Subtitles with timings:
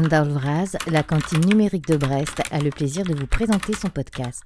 [0.00, 4.42] Andalvraz, la cantine numérique de Brest, a le plaisir de vous présenter son podcast.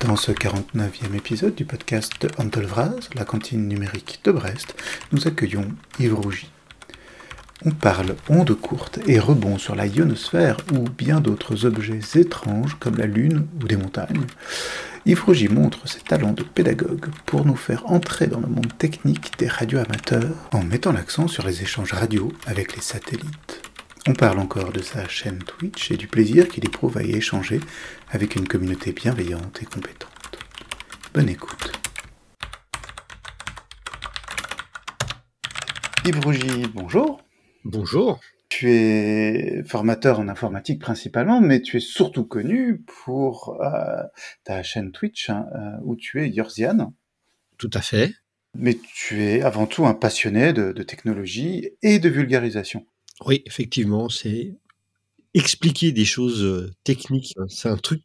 [0.00, 4.74] Dans ce 49e épisode du podcast Andalvraz, la cantine numérique de Brest,
[5.12, 5.68] nous accueillons
[6.00, 6.50] Yves Rougy.
[7.66, 12.96] On parle ondes courtes et rebonds sur la ionosphère ou bien d'autres objets étranges comme
[12.96, 14.24] la Lune ou des montagnes.
[15.06, 19.38] Yves Rougy montre ses talents de pédagogue pour nous faire entrer dans le monde technique
[19.38, 23.60] des radioamateurs en mettant l'accent sur les échanges radio avec les satellites.
[24.08, 27.60] On parle encore de sa chaîne Twitch et du plaisir qu'il éprouve à y échanger
[28.10, 30.08] avec une communauté bienveillante et compétente.
[31.12, 31.72] Bonne écoute.
[36.06, 37.20] Yves Rougy, bonjour.
[37.66, 38.20] Bonjour.
[38.56, 44.04] Tu es formateur en informatique principalement, mais tu es surtout connu pour euh,
[44.44, 46.94] ta chaîne Twitch hein, euh, où tu es Yorzian.
[47.58, 48.14] Tout à fait.
[48.54, 52.86] Mais tu es avant tout un passionné de, technologie et de vulgarisation.
[53.26, 54.54] Oui, effectivement, c'est
[55.34, 57.34] expliquer des choses euh, techniques.
[57.48, 58.02] C'est un truc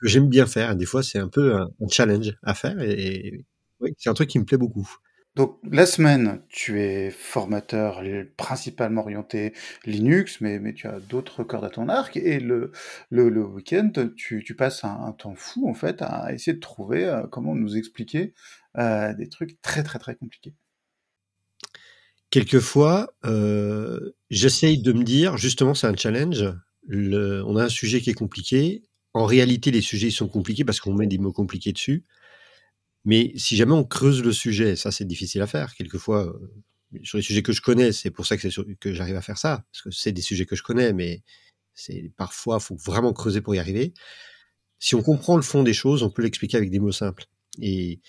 [0.00, 0.74] que j'aime bien faire.
[0.74, 3.44] Des fois, c'est un peu un, challenge à faire et
[3.80, 4.88] oui, c'est un truc qui me plaît beaucoup.
[5.34, 8.02] Donc la semaine, tu es formateur
[8.36, 9.54] principalement orienté
[9.86, 12.18] Linux, mais, tu as d'autres cordes à ton arc.
[12.18, 12.70] Et le,
[13.10, 17.54] week-end, tu, tu passes un, temps fou en fait à essayer de trouver euh, comment
[17.54, 18.34] nous expliquer
[18.76, 20.54] euh, des trucs très très très compliqués.
[22.30, 26.44] Quelquefois, euh, j'essaye de me dire, justement, c'est un challenge.
[26.86, 28.82] Le, on a un sujet qui est compliqué.
[29.14, 32.04] En réalité, les sujets sont compliqués parce qu'on met des mots compliqués dessus.
[33.04, 35.74] Mais si jamais on creuse le sujet, ça c'est difficile à faire.
[35.74, 39.22] Quelquefois, euh, sur les sujets que je connais, c'est pour ça que, que j'arrive à
[39.22, 41.22] faire ça, parce que c'est des sujets que je connais, mais
[41.74, 43.92] c'est parfois faut vraiment creuser pour y arriver.
[44.78, 47.26] Si on comprend le fond des choses, on peut l'expliquer avec des mots simples.
[47.60, 48.00] Et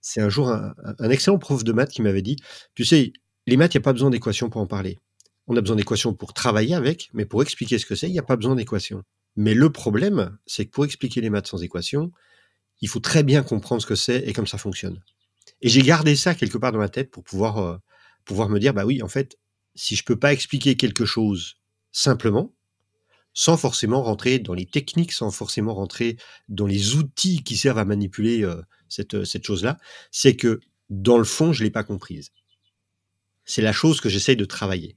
[0.00, 2.36] c'est un jour un, excellent prof de maths qui m'avait dit,
[2.74, 3.12] tu sais,
[3.46, 4.98] les maths, il n'y a pas besoin d'équations pour en parler.
[5.46, 8.18] On a besoin d'équations pour travailler avec, mais pour expliquer ce que c'est, il n'y
[8.18, 9.02] a pas besoin d'équations.
[9.36, 12.10] Mais le problème, c'est que pour expliquer les maths sans équations,
[12.80, 15.02] il faut très bien comprendre ce que c'est et comme ça fonctionne.
[15.62, 17.76] Et j'ai gardé ça quelque part dans ma tête pour pouvoir, euh,
[18.24, 19.38] pouvoir me dire, bah oui, en fait,
[19.74, 21.56] si je peux pas expliquer quelque chose
[21.92, 22.54] simplement,
[23.32, 26.16] sans forcément rentrer dans les techniques, sans forcément rentrer
[26.48, 29.78] dans les outils qui servent à manipuler euh, cette, cette chose-là,
[30.10, 32.30] c'est que dans le fond, je l'ai pas comprise.
[33.44, 34.96] C'est la chose que j'essaye de travailler.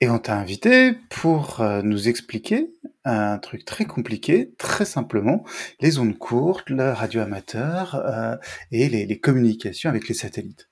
[0.00, 2.70] Et on t'a invité pour euh, nous expliquer
[3.04, 5.44] un truc très compliqué, très simplement,
[5.80, 8.36] les ondes courtes, le radio amateur euh,
[8.70, 10.70] et les, communications avec les satellites.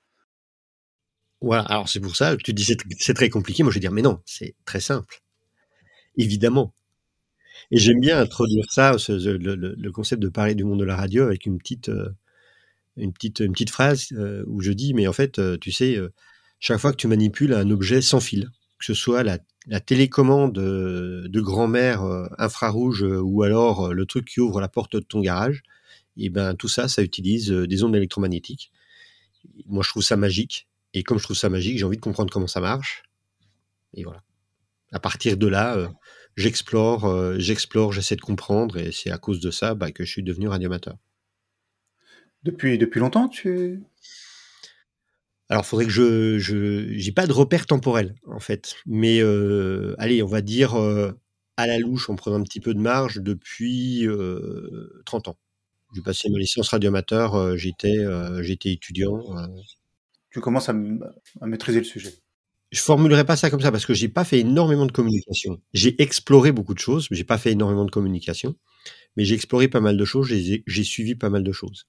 [1.41, 2.65] Voilà, alors c'est pour ça que tu dis
[2.99, 5.21] c'est très compliqué, moi je vais dire mais non, c'est très simple.
[6.15, 6.73] Évidemment.
[7.69, 11.45] Et j'aime bien introduire ça, le, concept de parler du monde de la radio avec
[11.45, 12.09] une petite, euh,
[12.95, 14.13] une petite, une petite phrase
[14.47, 15.97] où je dis mais en fait, tu sais,
[16.59, 18.49] chaque fois que tu manipules un objet sans fil,
[18.79, 19.39] que ce soit la,
[19.79, 24.95] télécommande de grand-mère euh, infrarouge euh, ou alors euh, le truc qui ouvre la porte
[24.95, 25.63] de ton garage,
[26.15, 28.71] et ben tout ça, ça utilise des ondes électromagnétiques.
[29.65, 30.67] Moi, je trouve ça magique.
[30.93, 33.03] Et comme je trouve ça magique, j'ai envie de comprendre comment ça marche.
[33.93, 34.23] Et voilà.
[34.91, 35.91] À partir de là,
[36.35, 40.23] j'explore, j'explore, j'essaie de comprendre, et c'est à cause de ça bah, que je suis
[40.23, 40.97] devenu radiomateur.
[42.41, 43.83] Depuis, depuis longtemps, tu
[45.49, 49.95] alors, il faudrait que je, je j'ai pas de repère temporel en fait, mais euh,
[49.97, 51.13] allez, on va dire euh,
[51.55, 54.05] à la louche en prenant un petit peu de marge depuis
[55.05, 55.37] 30 euh, ans.
[55.95, 57.97] J'ai passé ma licence radioamateur, j'étais
[58.41, 59.23] j'étais étudiant.
[60.31, 60.73] Tu commences à,
[61.43, 62.13] maîtriser le sujet.
[62.71, 65.61] Je formulerai pas ça comme ça parce que j'ai pas fait énormément de communication.
[65.73, 68.55] J'ai exploré beaucoup de choses, mais j'ai pas fait énormément de communication.
[69.15, 71.87] Mais j'ai exploré pas mal de choses, j'ai suivi pas mal de choses.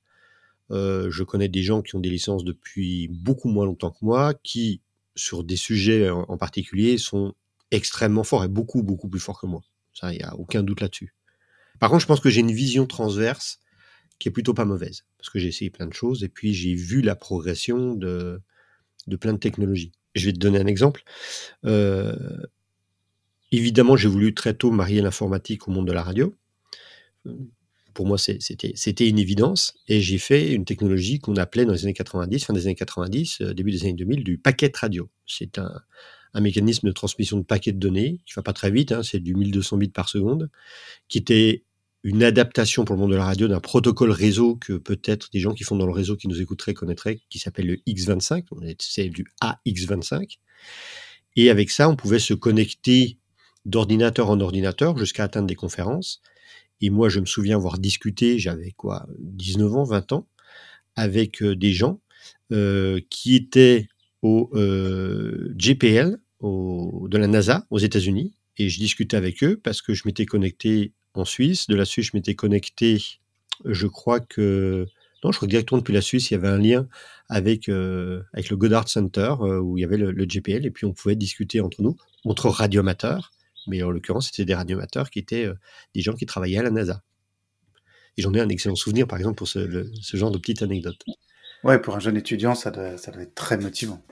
[0.70, 4.34] Euh, je connais des gens qui ont des licences depuis beaucoup moins longtemps que moi,
[4.42, 4.82] qui,
[5.14, 7.34] sur des sujets en, particulier, sont
[7.70, 9.62] extrêmement forts et beaucoup, beaucoup plus forts que moi.
[9.94, 11.14] Ça, il n'y a aucun doute là-dessus.
[11.78, 13.60] Par contre, je pense que j'ai une vision transverse
[14.18, 16.74] qui est plutôt pas mauvaise, parce que j'ai essayé plein de choses et puis j'ai
[16.74, 18.40] vu la progression de,
[19.06, 19.92] de plein de technologies.
[20.14, 21.04] Je vais te donner un exemple.
[21.64, 22.16] Euh,
[23.52, 26.34] évidemment, j'ai voulu très tôt marier l'informatique au monde de la radio
[27.98, 29.74] pour moi, c'était une évidence.
[29.88, 33.40] Et j'ai fait une technologie qu'on appelait dans les années 90, fin des années 90,
[33.40, 35.10] euh, début des années 2000, du paquet radio.
[35.26, 35.82] C'est un,
[36.40, 39.34] mécanisme de transmission de paquets de données qui va pas très vite, hein, c'est du
[39.34, 40.48] 1200 bits par seconde,
[41.08, 41.64] qui était
[42.04, 45.52] une adaptation pour le monde de la radio d'un protocole réseau que peut-être des gens
[45.52, 48.44] qui font dans le réseau qui nous écouteraient connaîtraient, qui s'appelle le X25,
[48.78, 50.38] c'est du AX25.
[51.34, 53.18] Et avec ça, on pouvait se connecter
[53.66, 56.22] d'ordinateur en ordinateur jusqu'à atteindre des conférences.
[56.80, 60.26] Et moi, je me souviens avoir discuté, j'avais quoi, 19 ans, 20 ans,
[60.96, 62.00] avec euh, des gens
[62.52, 63.88] euh, qui étaient
[64.22, 69.92] au euh, GPL, de la NASA aux États-Unis et je discutais avec eux parce que
[69.92, 71.66] je m'étais connecté en Suisse.
[71.66, 72.98] De la Suisse, je m'étais connecté,
[73.64, 74.86] je crois que
[75.24, 76.86] non, je crois que directement depuis la Suisse, il y avait un lien
[77.28, 80.92] avec, euh, avec le Goddard Center où il y avait le, GPL et puis on
[80.92, 83.32] pouvait discuter entre nous, entre radioamateurs.
[83.66, 85.54] Mais en l'occurrence, c'était des radioamateurs qui étaient euh,
[85.94, 87.02] des gens qui travaillaient à la NASA.
[88.16, 90.98] Et j'en ai un excellent souvenir, par exemple, pour ce, genre de petite anecdote.
[91.64, 94.02] Ouais, pour un jeune étudiant, ça doit, être très motivant.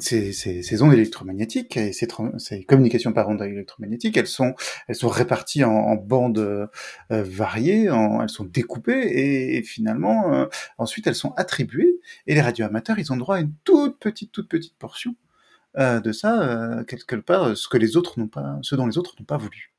[0.00, 2.06] ces, ces, ondes électromagnétiques et ces,
[2.66, 4.54] communications par ondes électromagnétiques, elles sont,
[5.02, 6.66] réparties en, bandes euh,
[7.10, 7.90] variées,
[8.22, 10.46] elles sont découpées et, finalement, euh,
[10.78, 14.48] ensuite, elles sont attribuées et les radioamateurs, ils ont droit à une toute petite, toute
[14.48, 15.14] petite portion
[15.78, 19.14] euh, de ça, quelque part, ce que les autres n'ont pas, ce dont les autres
[19.18, 19.74] n'ont pas voulu.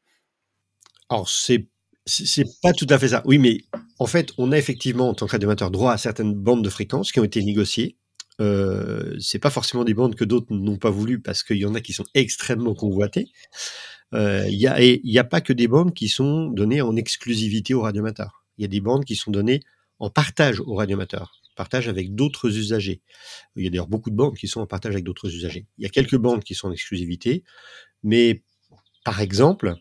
[1.10, 1.68] Alors, c'est
[2.08, 3.22] c'est pas tout à fait ça.
[3.26, 3.66] Oui, mais
[4.00, 7.12] en fait, on a effectivement, en tant que radioamateur, droit à certaines bandes de fréquences
[7.12, 7.98] qui ont été négociées.
[8.40, 11.76] Euh, c'est pas forcément des bandes que d'autres n'ont pas voulu parce qu'il y en
[11.76, 13.32] a qui sont extrêmement convoitées.
[14.14, 17.82] Euh, il y a, n'y pas que des bandes qui sont données en exclusivité aux
[17.82, 18.46] radioamateurs.
[18.58, 19.62] Il y a des bandes qui sont données
[20.00, 23.02] en partage aux radioamateurs, partage avec d'autres usagers.
[23.58, 25.68] Il y a d'ailleurs beaucoup de bandes qui sont en partage avec d'autres usagers.
[25.78, 27.44] Il y a quelques bandes qui sont en exclusivité,
[28.04, 28.44] mais
[29.04, 29.76] par exemple,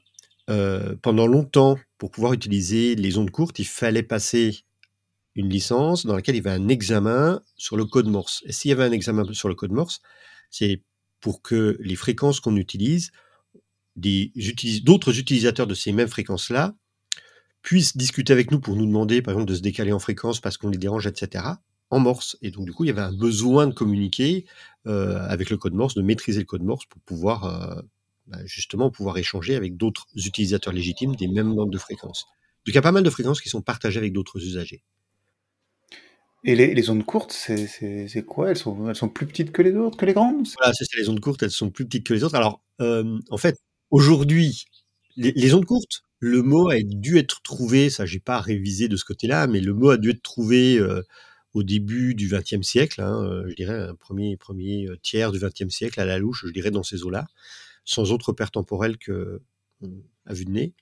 [0.50, 4.64] euh, pendant longtemps, pour pouvoir utiliser les ondes courtes, il fallait passer
[5.34, 8.43] une licence dans laquelle il y avait un examen sur le code Morse.
[8.46, 10.00] Et s'il y avait un examen sur le code Morse,
[10.50, 10.82] c'est
[11.20, 13.11] pour que les fréquences qu'on utilise,
[13.96, 16.75] d'autres utilisateurs de ces mêmes fréquences-là,
[17.62, 20.56] puissent discuter avec nous pour nous demander, par exemple, de se décaler en fréquence parce
[20.56, 21.44] qu'on les dérange, etc.,
[21.91, 22.37] en Morse.
[22.43, 24.47] Et donc, du coup, il y avait un besoin de communiquer
[24.87, 27.81] euh, avec le code Morse, de maîtriser le code Morse pour pouvoir euh,
[28.27, 32.27] bah, justement pouvoir échanger avec d'autres utilisateurs légitimes des mêmes bandes de fréquences.
[32.65, 34.83] Donc il y a pas mal de fréquences qui sont partagées avec d'autres usagers.
[36.49, 38.50] Et les, ondes courtes, c'est quoi?
[38.50, 40.47] Elles sont, elles sont plus petites que les autres, que les grandes?
[40.59, 42.37] Voilà, c'est les ondes courtes, elles sont plus petites que les autres.
[42.37, 43.59] Alors, euh, en fait,
[43.91, 44.65] aujourd'hui,
[45.17, 49.05] les, ondes courtes, le mot a dû être trouvé, ça j'ai pas révisé de ce
[49.05, 51.03] côté-là, mais le mot a dû être trouvé euh,
[51.56, 55.75] au début du XXe siècle, hein, euh, je dirais un premier, premier tiers du XXe
[55.75, 57.26] siècle à la louche, je dirais dans ces eaux-là
[57.87, 59.41] sans autre repère temporel que
[60.26, 60.75] à vue de nez.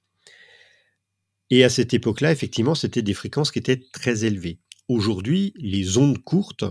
[1.50, 4.58] Et à cette époque-là, effectivement, c'était des fréquences qui étaient très élevées.
[4.88, 6.64] Aujourd'hui, les ondes courtes,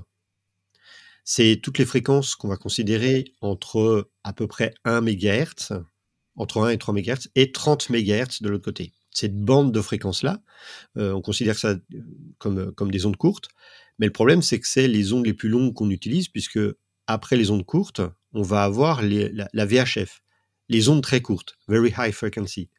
[1.23, 5.83] c'est toutes les fréquences qu'on va considérer entre à peu près 1 MHz,
[6.35, 8.91] entre 1 et 3 MHz, et 30 MHz de l'autre côté.
[9.11, 10.41] Cette bande de fréquences-là,
[10.97, 11.75] euh, on considère ça
[12.39, 13.49] comme des ondes courtes,
[13.99, 16.59] mais le problème, c'est que c'est les ondes les plus longues qu'on utilise, puisque
[17.07, 18.01] après les ondes courtes,
[18.33, 20.21] on va avoir la, VHF,
[20.69, 22.69] les ondes très courtes, very high frequency.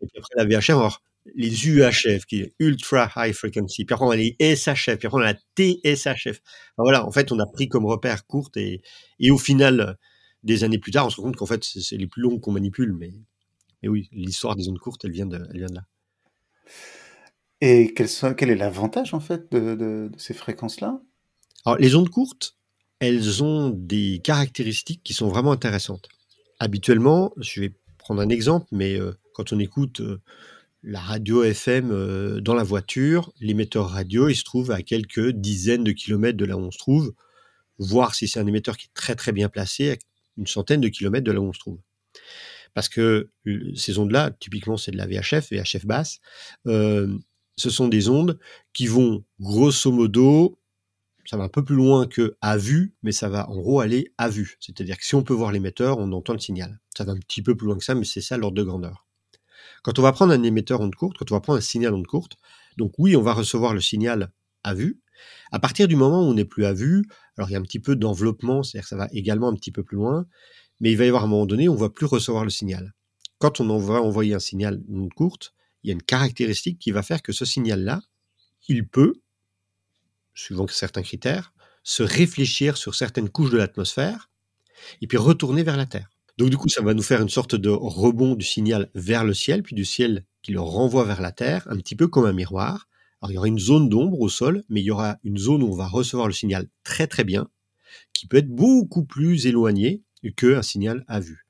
[0.00, 1.02] Et puis après la VHF, on va avoir
[1.34, 3.84] les UHF, qui est ultra high frequency.
[3.84, 6.40] Puis après, on a les SHF, puis après, on a la TSHF.
[6.76, 8.82] voilà, en fait, on a pris comme repère courte et,
[9.18, 9.96] et au final,
[10.42, 12.52] des années plus tard, on se rend compte qu'en fait, c'est les plus longues qu'on
[12.52, 12.92] manipule.
[12.92, 13.12] Mais,
[13.82, 15.86] mais oui, l'histoire des ondes courtes, elle vient de, elle vient de là.
[17.66, 21.00] Et quel, est l'avantage, en fait, de, ces fréquences-là?
[21.64, 22.56] Alors, les ondes courtes,
[22.98, 26.08] elles ont des caractéristiques qui sont vraiment intéressantes
[26.58, 30.20] habituellement, je vais prendre un exemple, mais euh, quand on écoute euh,
[30.82, 35.84] la radio FM euh, dans la voiture, l'émetteur radio, il se trouve à quelques dizaines
[35.84, 37.12] de kilomètres de là où on se trouve,
[37.78, 39.96] voir si c'est un émetteur qui est très très bien placé, à
[40.36, 41.78] une centaine de kilomètres de là où on se trouve.
[42.72, 43.30] Parce que
[43.76, 46.20] ces ondes-là, typiquement c'est de la VHF, VHF basse,
[47.56, 48.38] ce sont des ondes
[48.72, 50.58] qui vont grosso modo
[51.26, 54.12] ça va un peu plus loin que à vue, mais ça va en gros aller
[54.18, 54.56] à vue.
[54.60, 56.80] C'est-à-dire que si on peut voir l'émetteur, on entend le signal.
[56.96, 59.06] Ça va un petit peu plus loin que ça, mais c'est ça l'ordre de grandeur.
[59.82, 62.06] Quand on va prendre un émetteur onde courte, quand on va prendre un signal onde
[62.06, 62.36] courte,
[62.76, 64.32] donc oui, on va recevoir le signal
[64.62, 65.00] à vue.
[65.52, 67.06] À partir du moment où on n'est plus à vue,
[67.36, 69.72] alors il y a un petit peu d'enveloppement, c'est-à-dire que ça va également un petit
[69.72, 70.26] peu plus loin,
[70.80, 72.50] mais il va y avoir un moment donné où on ne va plus recevoir le
[72.50, 72.94] signal.
[73.38, 77.02] Quand on va envoyer un signal onde courte, il y a une caractéristique qui va
[77.02, 78.02] faire que ce signal-là,
[78.68, 79.20] il peut,
[80.34, 84.30] suivant certains critères, se réfléchir sur certaines couches de l'atmosphère
[85.02, 86.08] et puis retourner vers la Terre.
[86.38, 89.34] Donc du coup, ça va nous faire une sorte de rebond du signal vers le
[89.34, 92.32] ciel, puis du ciel qui le renvoie vers la Terre, un petit peu comme un
[92.32, 92.88] miroir.
[93.20, 95.62] Alors il y aura une zone d'ombre au sol, mais il y aura une zone
[95.62, 97.48] où on va recevoir le signal très très bien,
[98.14, 100.02] qui peut être beaucoup plus éloigné
[100.36, 101.43] qu'un signal à vue.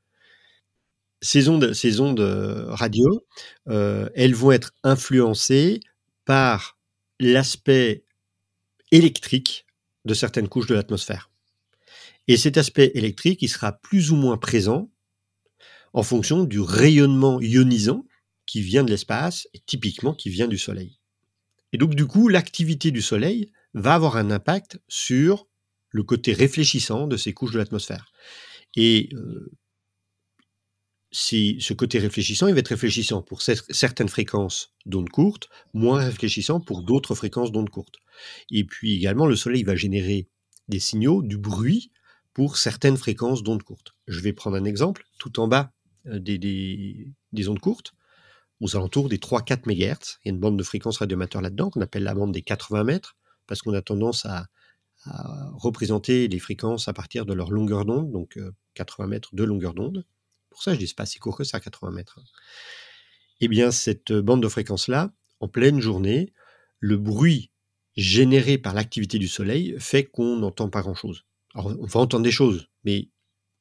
[1.20, 3.26] Ces ondes, ces ondes euh, radio,
[3.68, 5.80] euh, elles vont être influencées
[6.24, 6.78] par
[7.20, 8.04] l'aspect
[8.90, 9.66] électrique
[10.04, 11.30] de certaines couches de l'atmosphère.
[12.28, 14.90] Et cet aspect électrique, il sera plus ou moins présent
[15.92, 18.04] en fonction du rayonnement ionisant
[18.46, 20.98] qui vient de l'espace et typiquement qui vient du Soleil.
[21.72, 25.46] Et donc du coup, l'activité du Soleil va avoir un impact sur
[25.90, 28.12] le côté réfléchissant de ces couches de l'atmosphère.
[28.76, 29.08] Et
[31.14, 36.82] ce côté réfléchissant, il va être réfléchissant pour certaines fréquences d'ondes courtes, moins réfléchissant pour
[36.82, 37.96] d'autres fréquences d'ondes courtes.
[38.50, 40.28] Et puis également, le Soleil va générer
[40.68, 41.92] des signaux, du bruit
[42.32, 43.94] pour certaines fréquences d'ondes courtes.
[44.08, 45.04] Je vais prendre un exemple.
[45.18, 45.72] Tout en bas
[46.04, 46.38] des,
[47.32, 47.94] des, ondes courtes,
[48.60, 51.80] aux alentours des 3-4 MHz, il y a une bande de fréquences radioamateurs là-dedans qu'on
[51.80, 53.16] appelle la bande des 80 mètres,
[53.46, 54.46] parce qu'on a tendance à,
[55.52, 58.38] représenter les fréquences à partir de leur longueur d'onde, donc
[58.72, 60.06] 80 mètres de longueur d'onde
[60.54, 62.20] pour ça je dis pas si court que ça, 80 mètres.
[63.40, 66.32] Eh bien, cette bande de fréquence-là, en pleine journée,
[66.78, 67.50] le bruit
[67.96, 71.24] généré par l'activité du soleil fait qu'on n'entend pas grand-chose.
[71.54, 73.08] Alors, on va entendre des choses, mais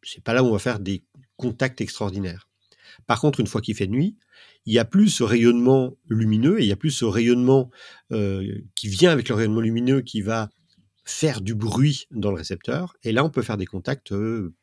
[0.04, 1.04] c'est pas là où on va faire des
[1.36, 2.48] contacts extraordinaires.
[3.08, 4.16] Par contre, une fois qu'il fait nuit,
[4.66, 7.72] il y a plus ce rayonnement lumineux et il y a plus ce rayonnement
[8.12, 10.50] euh, qui vient avec le rayonnement lumineux qui va
[11.06, 12.96] faire du bruit dans le récepteur.
[13.04, 14.54] Et là, on peut faire des contacts euh,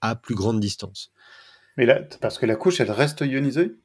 [0.00, 1.10] à plus grande distance.
[1.76, 3.76] Mais là, parce que la couche, elle reste ionisée?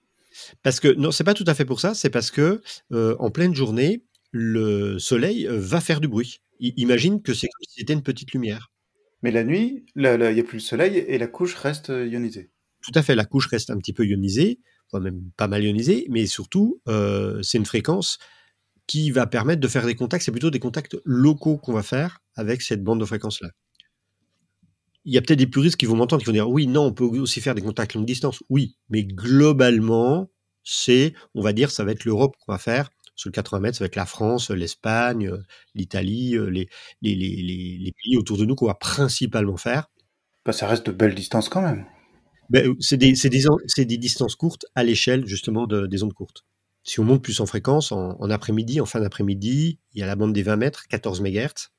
[0.64, 3.32] Parce que, non, c'est pas tout à fait pour ça, c'est parce que euh, en
[3.32, 6.42] pleine journée, le soleil euh, va faire du bruit.
[6.60, 8.72] imagine que c'est comme si c'était une petite lumière.
[9.24, 10.08] Mais la nuit, il n'y
[10.40, 12.50] a plus le soleil et la couche reste euh, ionisée.
[12.82, 14.60] Tout à fait, la couche reste un petit peu ionisée,
[14.92, 16.82] enfin même pas mal ionisée, mais surtout,
[17.44, 18.18] c'est une fréquence
[18.88, 22.24] qui va permettre de faire des contacts, c'est plutôt des contacts locaux qu'on va faire
[22.36, 23.50] avec cette bande de fréquence-là
[25.06, 26.94] il y a peut-être des puristes qui vont m'entendre, qui vont dire oui, non, on
[26.94, 28.44] peut aussi faire des contacts longue distance.
[28.50, 30.30] Oui, mais globalement,
[30.64, 32.90] c'est, on va dire, ça va être l'Europe qu'on va faire.
[33.16, 35.32] Sur le 80 mètres, ça va être la France, l'Espagne,
[35.76, 36.68] l'Italie, euh, les,
[37.02, 39.88] les, les, les, pays autour de nous qu'on va principalement faire.
[40.46, 41.86] Bah, ça reste de belles distances quand même.
[42.50, 46.46] Ben, c'est des, des, des, distances courtes à l'échelle justement de, des ondes courtes.
[46.84, 50.08] Si on monte plus en fréquence, en, en après-midi, en fin d'après-midi, il y a
[50.08, 51.70] la bande des 20 mètres, 14 MHz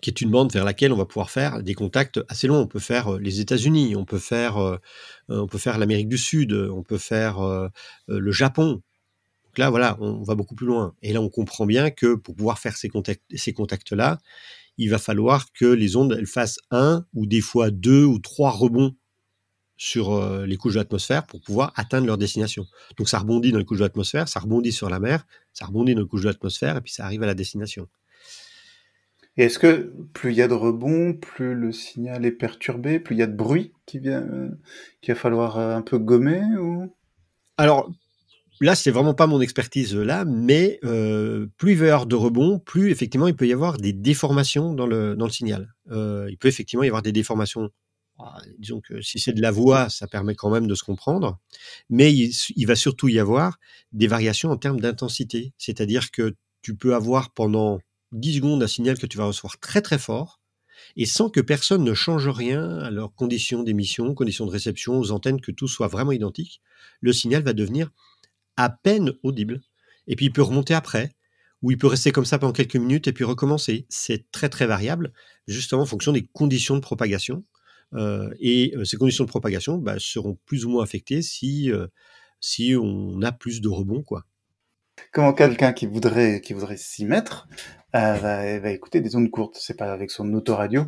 [0.00, 2.60] qui est une bande vers laquelle on va pouvoir faire des contacts assez longs.
[2.60, 4.78] On peut faire euh, les États-Unis, on peut faire, euh,
[5.30, 7.38] euh, on peut faire l'Amérique du Sud, on peut faire
[8.08, 8.82] le Japon.
[9.44, 10.94] Donc là, voilà, on va beaucoup plus loin.
[11.02, 14.18] Et là, on comprend bien que pour pouvoir faire ces contacts, ces contacts-là,
[14.78, 18.50] il va falloir que les ondes elles fassent un ou des fois deux ou trois
[18.50, 18.94] rebonds
[19.76, 22.66] sur les couches de l'atmosphère pour pouvoir atteindre leur destination.
[22.98, 25.94] Donc ça rebondit dans les couches de l'atmosphère, ça rebondit sur la mer, ça rebondit
[25.94, 27.88] dans les couches de l'atmosphère et puis ça arrive à la destination.
[29.36, 33.14] Et est-ce que plus il y a de rebonds, plus le signal est perturbé, plus
[33.14, 34.50] il y a de bruit qui vient, euh,
[35.00, 36.42] qu'il va falloir euh, un peu gommer.
[37.56, 37.90] Alors
[38.60, 40.80] là, c'est vraiment pas mon expertise euh, là, mais
[41.56, 44.74] plus il va y avoir de rebonds, plus effectivement il peut y avoir des déformations
[44.74, 45.72] dans le, dans le signal.
[45.88, 47.70] il peut effectivement y avoir des déformations.
[48.22, 51.38] Ah, disons que si c'est de la voix, ça permet quand même de se comprendre,
[51.88, 53.58] mais il va surtout y avoir
[53.92, 55.54] des variations en termes d'intensité.
[55.56, 57.80] C'est-à-dire que tu peux avoir pendant
[58.12, 60.40] 10 secondes un signal que tu vas recevoir très très fort,
[60.96, 65.10] et sans que personne ne change rien à leurs conditions d'émission, conditions de réception, aux
[65.12, 66.60] antennes, que tout soit vraiment identique,
[67.00, 67.90] le signal va devenir
[68.56, 69.60] à peine audible.
[70.06, 71.12] Et puis il peut remonter après,
[71.62, 73.86] ou il peut rester comme ça pendant quelques minutes et puis recommencer.
[73.88, 75.12] C'est très très variable,
[75.46, 77.44] justement en fonction des conditions de propagation.
[77.94, 81.88] Euh, et euh, ces conditions de propagation bah, seront plus ou moins affectées si, euh,
[82.40, 84.02] si on a plus de rebonds.
[84.02, 84.24] Quoi.
[85.12, 87.48] Comment quelqu'un qui voudrait, qui voudrait s'y mettre
[87.94, 89.56] euh, va, écouter des ondes courtes?
[89.58, 90.84] C'est pas avec son autoradio?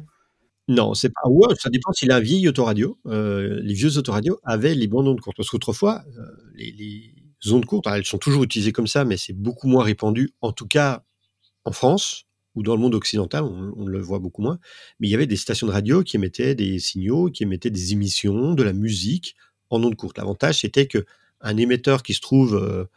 [0.69, 1.23] Non, c'est pas.
[1.59, 2.99] Ça dépend s'il a un vieil autoradio.
[3.07, 5.37] Euh, les vieux autoradios avaient les bandes ondes courtes.
[5.37, 6.23] Parce qu'autrefois, euh,
[6.55, 7.13] les,
[7.51, 10.31] ondes courtes, elles sont toujours utilisées comme ça, mais c'est beaucoup moins répandu.
[10.41, 11.05] En tout cas,
[11.65, 14.59] en France ou dans le monde occidental, on, on, le voit beaucoup moins.
[15.01, 17.93] Mais il y avait des stations de radio qui émettaient des signaux, qui émettaient des
[17.93, 19.35] émissions, de la musique
[19.71, 20.19] en ondes courtes.
[20.19, 21.05] L'avantage, c'était que
[21.41, 22.89] un émetteur qui se trouve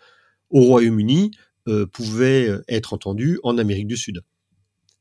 [0.49, 1.31] au Royaume-Uni
[1.67, 4.23] euh, pouvait euh, être entendu en Amérique du Sud.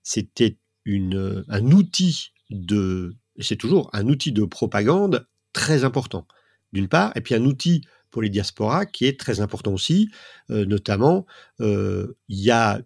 [0.03, 6.27] C'était une, un outil de, c'est toujours un outil de propagande très important,
[6.73, 10.11] d'une part, et puis un outil pour les diasporas qui est très important aussi,
[10.51, 11.27] euh, notamment,
[11.59, 12.81] il y a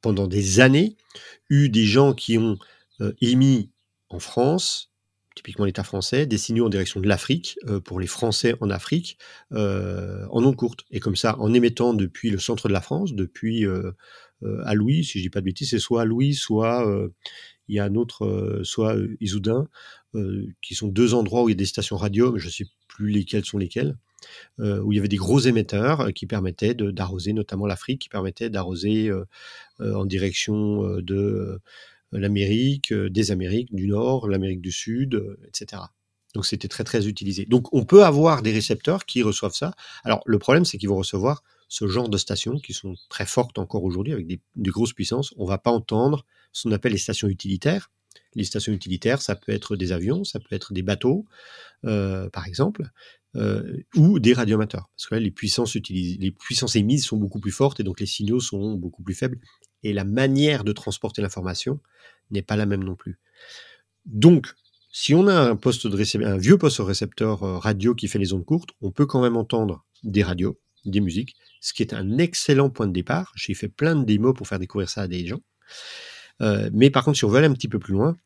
[0.00, 0.96] pendant des années
[1.50, 2.58] eu des gens qui ont
[3.20, 3.70] émis
[4.08, 4.89] en France
[5.34, 9.18] typiquement l'État français, des signaux en direction de l'Afrique, euh, pour les Français en Afrique,
[9.52, 10.84] euh, en ondes courtes.
[10.90, 13.92] Et comme ça, en émettant depuis le centre de la France, depuis euh,
[14.64, 16.86] à Louis, si je dis pas de bêtises, c'est soit à Louis, soit
[17.68, 19.68] il y a un autre, soit Isoudun,
[20.62, 22.64] qui sont deux endroits où il y a des stations radio, mais je ne sais
[22.88, 23.98] plus lesquelles sont lesquelles.
[24.58, 29.12] où il y avait des gros émetteurs qui permettaient d'arroser notamment l'Afrique, qui permettaient d'arroser
[29.78, 31.60] en direction de
[32.12, 35.82] l'Amérique, euh, des Amériques du Nord, l'Amérique du Sud, euh, etc.
[36.34, 37.44] Donc c'était très très utilisé.
[37.44, 39.74] Donc on peut avoir des récepteurs qui reçoivent ça.
[40.04, 43.58] Alors le problème c'est qu'ils vont recevoir ce genre de stations qui sont très fortes
[43.58, 45.34] encore aujourd'hui avec des, grosses puissances.
[45.36, 47.90] On va pas entendre ce qu'on appelle les stations utilitaires,
[48.34, 51.26] Les stations utilitaires, ça peut être des avions, ça peut être des bateaux,
[51.82, 52.90] par exemple,
[53.94, 54.90] ou des radioamateurs.
[54.96, 58.00] Parce que là, les puissances, utilisées, les puissances émises sont beaucoup plus fortes et donc
[58.00, 59.38] les signaux sont beaucoup plus faibles.
[59.82, 61.80] Et la manière de transporter l'information
[62.30, 63.18] n'est pas la même non plus.
[64.04, 64.54] Donc,
[64.92, 68.44] si on a un, poste de un vieux poste récepteur radio qui fait les ondes
[68.44, 72.70] courtes, on peut quand même entendre des radios, des musiques, ce qui est un excellent
[72.70, 73.32] point de départ.
[73.36, 75.40] J'ai fait plein de démos pour faire découvrir ça à des gens.
[76.40, 78.16] Euh, mais par contre, si on veut aller un petit peu plus loin...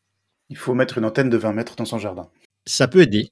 [0.49, 2.29] Il faut mettre une antenne de 20 mètres dans son jardin.
[2.65, 3.31] Ça peut aider.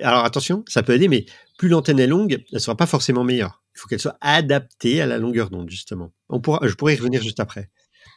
[0.00, 1.26] Alors attention, ça peut aider, mais
[1.58, 3.62] plus l'antenne est longue, elle ne sera pas forcément meilleure.
[3.74, 6.12] Il faut qu'elle soit adaptée à la longueur d'onde, justement.
[6.30, 7.70] Je pourrais y revenir juste après.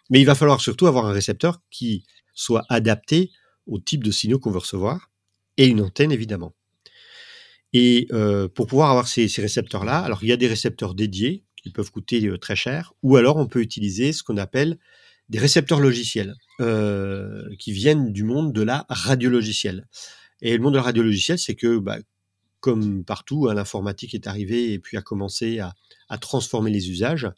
[0.10, 3.32] Mais il va falloir surtout avoir un récepteur qui soit adapté
[3.68, 5.12] au type de signaux qu'on veut recevoir,
[5.58, 6.56] et une antenne, évidemment.
[7.74, 11.46] Et euh, pour pouvoir avoir ces, ces récepteurs-là, alors il y a des récepteurs dédiés
[11.62, 14.78] qui peuvent coûter euh, très cher, ou alors on peut utiliser ce qu'on appelle
[15.30, 19.88] des récepteurs logiciels euh, qui viennent du monde de la radiologicielle.
[20.42, 21.98] Et le monde de la radiologicielle, c'est que, bah,
[22.60, 25.74] comme partout, hein, l'informatique est arrivée et puis a commencé à,
[26.20, 27.30] transformer les usages.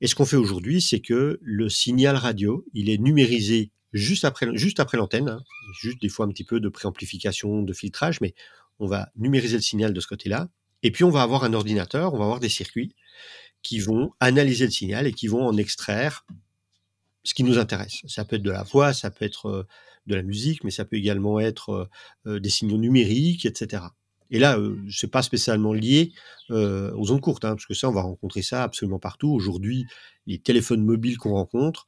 [0.00, 4.48] Et ce qu'on fait aujourd'hui, c'est que le signal radio, il est numérisé juste après,
[4.54, 5.42] juste après l'antenne, hein,
[5.80, 8.34] juste des fois un petit peu de préamplification, de filtrage, mais
[8.78, 10.48] on va numériser le signal de ce côté-là.
[10.82, 12.94] Et puis on va avoir un ordinateur, on va avoir des circuits
[13.62, 16.24] qui vont analyser le signal et qui vont en extraire
[17.24, 18.02] ce qui nous intéresse.
[18.06, 19.66] Ça peut être de la voix, ça peut être euh,
[20.06, 21.88] de la musique, mais ça peut également être euh,
[22.26, 23.84] euh, des signaux numériques, etc.
[24.30, 24.58] Et là,
[24.90, 26.12] c'est pas spécialement lié
[26.48, 29.28] aux ondes courtes, hein, parce que ça, on va rencontrer ça absolument partout.
[29.28, 29.84] Aujourd'hui,
[30.26, 31.86] les téléphones mobiles qu'on rencontre,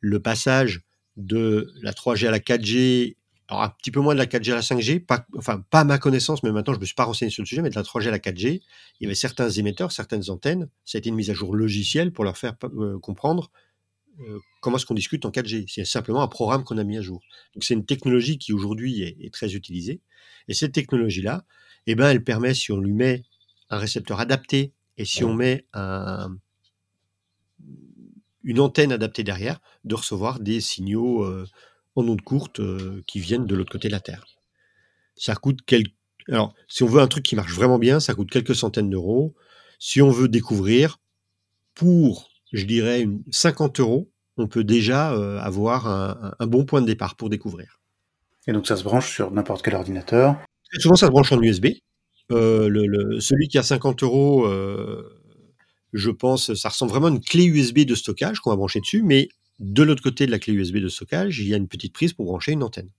[0.00, 0.80] le passage
[1.16, 3.16] de la 3G à la 4G
[3.48, 5.84] alors un petit peu moins de la 4G à la 5G, pas, enfin pas à
[5.84, 7.82] ma connaissance, mais maintenant je me suis pas renseigné sur le sujet, mais de la
[7.82, 8.62] 3G à la 4G,
[9.00, 12.12] il y avait certains émetteurs, certaines antennes, ça a été une mise à jour logicielle
[12.12, 13.50] pour leur faire euh, comprendre
[14.20, 15.66] euh, comment est-ce qu'on discute en 4G.
[15.68, 17.20] C'est simplement un programme qu'on a mis à jour.
[17.54, 20.00] Donc c'est une technologie qui aujourd'hui est, très utilisée,
[20.48, 21.44] et cette technologie-là,
[21.86, 23.22] eh ben elle permet si on lui met
[23.70, 26.36] un récepteur adapté et si on met un,
[28.44, 31.46] une antenne adaptée derrière, de recevoir des signaux euh,
[31.96, 34.24] en ondes courtes euh, qui viennent de l'autre côté de la Terre.
[35.16, 35.94] Ça coûte quelques...
[36.28, 39.34] Alors, si on veut un truc qui marche vraiment bien, ça coûte quelques centaines d'euros.
[39.78, 40.98] Si on veut découvrir,
[41.74, 46.86] pour, je dirais, une 50 euros, on peut déjà euh, avoir un, bon point de
[46.86, 47.80] départ pour découvrir.
[48.46, 50.36] Et donc ça se branche sur n'importe quel ordinateur
[50.78, 51.66] Souvent ça se branche en USB.
[52.32, 54.48] Euh, le, celui qui a 50 euros,
[55.92, 59.02] je pense, ça ressemble vraiment à une clé USB de stockage qu'on va brancher dessus,
[59.02, 59.28] mais
[59.60, 62.12] de l'autre côté de la clé USB de stockage, il y a une petite prise
[62.12, 62.90] pour brancher une antenne.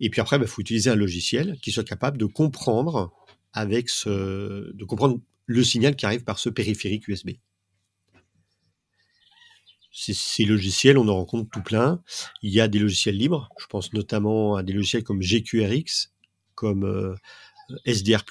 [0.00, 3.12] Et puis après, il bah, faut utiliser un logiciel qui soit capable de comprendre
[3.52, 7.30] avec ce, de comprendre le signal qui arrive par ce périphérique USB.
[10.00, 12.00] Ces, logiciels, on en rencontre tout plein.
[12.42, 13.48] Il y a des logiciels libres.
[13.58, 16.12] Je pense notamment à des logiciels comme GQRX,
[16.54, 17.14] comme euh,
[17.84, 18.22] SDR++,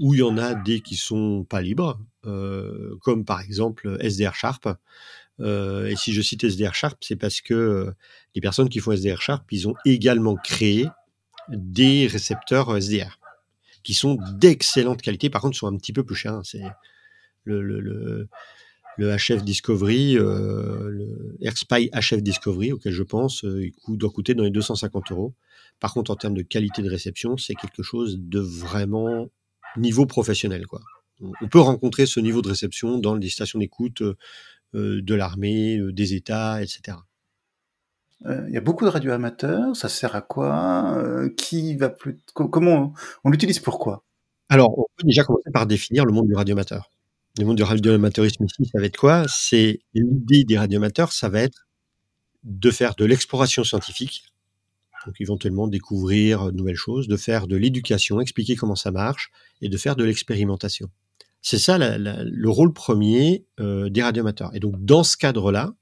[0.00, 4.34] ou il y en a des qui sont pas libres, euh, comme par exemple SDR
[4.34, 4.68] Sharp,
[5.40, 7.92] euh, et si je cite SDR Sharp, c'est parce que
[8.36, 10.86] les personnes qui font SDR Sharp, ils ont également créé
[11.48, 13.18] des récepteurs SDR
[13.82, 15.28] qui sont d'excellente qualité.
[15.28, 16.34] Par contre, sont un petit peu plus chers.
[16.34, 16.42] Hein.
[16.44, 16.62] C'est
[17.44, 18.28] le,
[18.96, 24.44] le, HF Discovery, euh, le AirSpy HF Discovery, auquel je pense, il doit coûter dans
[24.44, 25.34] les 250 euros.
[25.80, 29.28] Par contre, en termes de qualité de réception, c'est quelque chose de vraiment
[29.76, 30.66] niveau professionnel.
[30.66, 30.80] Quoi.
[31.40, 34.02] On peut rencontrer ce niveau de réception dans les stations d'écoute
[34.74, 36.98] euh, de l'armée, euh, des États, etc.
[38.26, 40.98] Euh, il y a beaucoup de radioamateurs, ça sert à quoi
[41.36, 44.02] Qui va plus Comment on, l'utilise pourquoi
[44.48, 46.90] Alors, on peut déjà commencer par définir le monde du radioamateur.
[47.36, 49.24] Le monde du radioamateurisme ici, ça va être quoi?
[49.28, 51.66] C'est l'idée des radioamateurs, ça va être
[52.44, 54.22] de faire de l'exploration scientifique,
[55.04, 59.68] donc éventuellement découvrir de nouvelles choses, de faire de l'éducation, expliquer comment ça marche, et
[59.68, 60.88] de faire de l'expérimentation.
[61.42, 64.54] C'est ça le rôle premier euh, des radioamateurs.
[64.54, 65.74] Et donc dans ce cadre-là,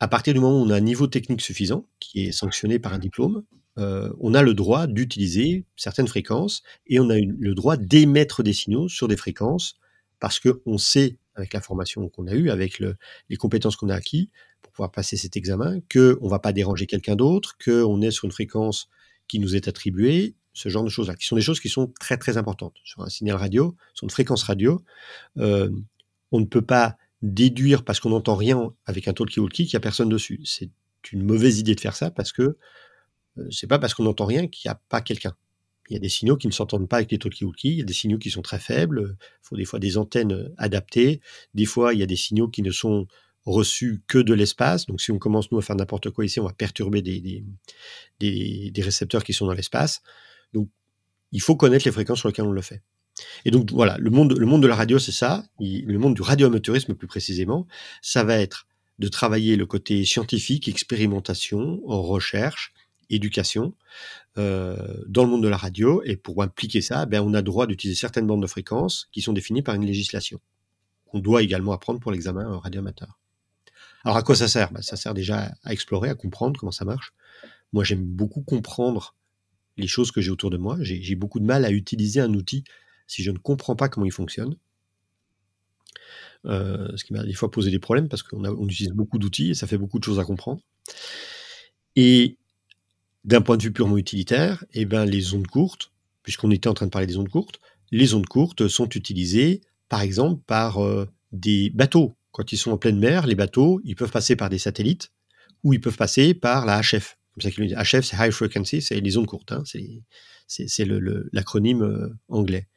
[0.00, 2.94] à partir du moment où on a un niveau technique suffisant, qui est sanctionné par
[2.94, 3.44] un diplôme,
[3.78, 8.54] euh, on a le droit d'utiliser certaines fréquences et on a le droit d'émettre des
[8.54, 9.76] signaux sur des fréquences
[10.22, 12.80] parce qu'on sait, avec la formation qu'on a eue, avec
[13.28, 14.30] les compétences qu'on a acquis
[14.62, 18.26] pour pouvoir passer cet examen, qu'on ne va pas déranger quelqu'un d'autre, qu'on est sur
[18.26, 18.88] une fréquence
[19.26, 22.18] qui nous est attribuée ce genre de choses-là, qui sont des choses qui sont très
[22.18, 22.76] très importantes.
[22.84, 24.84] Sur un signal radio, sur une fréquence radio,
[25.38, 25.70] euh,
[26.30, 29.80] on ne peut pas déduire parce qu'on n'entend rien avec un talkie-walkie qu'il n'y a
[29.80, 30.40] personne dessus.
[30.44, 30.70] C'est
[31.10, 32.56] une mauvaise idée de faire ça parce que
[33.38, 35.34] euh, c'est pas parce qu'on n'entend rien qu'il n'y a pas quelqu'un.
[35.92, 37.84] Il y a des signaux qui ne s'entendent pas avec les talkie-walkie, il y a
[37.84, 41.20] des signaux qui sont très faibles, il faut des fois des antennes adaptées,
[41.52, 43.06] des fois il y a des signaux qui ne sont
[43.44, 44.86] reçu que de l'espace.
[44.86, 48.70] Donc, si on commence, nous, à faire n'importe quoi ici, on va perturber des, des,
[48.70, 50.00] des, récepteurs qui sont dans l'espace.
[50.54, 50.70] Donc,
[51.30, 52.80] il faut connaître les fréquences sur lesquelles on le fait.
[53.44, 55.44] Et donc, voilà, le monde, le monde de la radio, c'est ça.
[55.60, 57.66] le monde du radioamateurisme, plus précisément,
[58.00, 58.66] ça va être
[58.98, 62.72] de travailler le côté scientifique, expérimentation, recherche,
[63.12, 63.74] éducation
[64.38, 66.02] euh, dans le monde de la radio.
[66.04, 69.32] Et pour impliquer ça, ben, on a droit d'utiliser certaines bandes de fréquences qui sont
[69.32, 70.40] définies par une législation.
[71.12, 73.18] On doit également apprendre pour l'examen radioamateur.
[74.04, 74.72] Alors à quoi ça sert?
[74.72, 77.12] Ben, Ça sert déjà à explorer, à comprendre comment ça marche.
[77.72, 79.14] Moi j'aime beaucoup comprendre
[79.76, 80.76] les choses que j'ai autour de moi.
[80.80, 82.64] J'ai beaucoup de mal à utiliser un outil
[83.06, 84.56] si je ne comprends pas comment il fonctionne.
[86.44, 89.50] Euh, ce qui m'a des fois posé des problèmes parce qu'on on utilise beaucoup d'outils
[89.50, 90.60] et ça fait beaucoup de choses à comprendre.
[91.94, 92.38] Et
[93.24, 96.86] d'un point de vue purement utilitaire, eh ben, les ondes courtes, puisqu'on était en train
[96.86, 101.70] de parler des ondes courtes, les ondes courtes sont utilisées, par exemple, par euh, des
[101.70, 102.16] bateaux.
[102.30, 105.12] Quand ils sont en pleine mer, les bateaux, ils peuvent passer par des satellites
[105.62, 107.18] ou ils peuvent passer par la HF.
[107.34, 109.52] Comme ça HF, c'est High Frequency, c'est les ondes courtes.
[109.52, 109.62] Hein,
[110.46, 110.84] c'est
[111.32, 112.68] l'acronyme euh, anglais.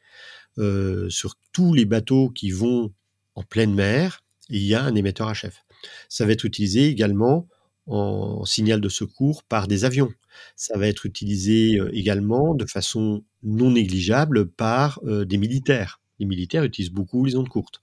[0.58, 2.92] Euh, sur tous les bateaux qui vont
[3.34, 5.64] en pleine mer, il y a un émetteur HF.
[6.08, 7.48] Ça va être utilisé également
[7.86, 10.12] en signal de secours par des avions.
[10.56, 16.00] Ça va être utilisé euh, également de façon non négligeable par euh, des militaires.
[16.18, 17.82] Les militaires utilisent beaucoup les ondes courtes.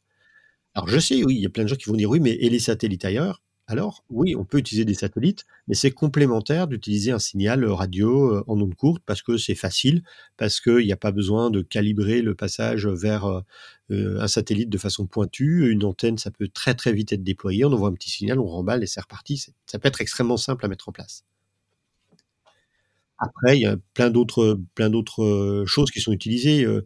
[0.73, 2.31] Alors je sais, oui, il y a plein de gens qui vont dire oui, mais
[2.31, 3.41] et les satellites ailleurs?
[3.67, 8.43] Alors, oui, on peut utiliser des satellites, mais c'est complémentaire d'utiliser un signal radio euh,
[8.47, 10.04] en ondes courtes parce que c'est facile,
[10.36, 13.41] parce qu'il n'y a pas besoin de calibrer le passage vers euh,
[13.91, 15.71] euh, un satellite de façon pointue.
[15.71, 17.63] Une antenne, ça peut très très vite être déployé.
[17.63, 19.38] On envoie un petit signal, on remballe et c'est reparti.
[19.65, 21.23] Ça peut être extrêmement simple à mettre en place.
[23.19, 26.65] Après, il y a plein d'autres, plein d'autres euh, choses qui sont utilisées.
[26.65, 26.86] Euh,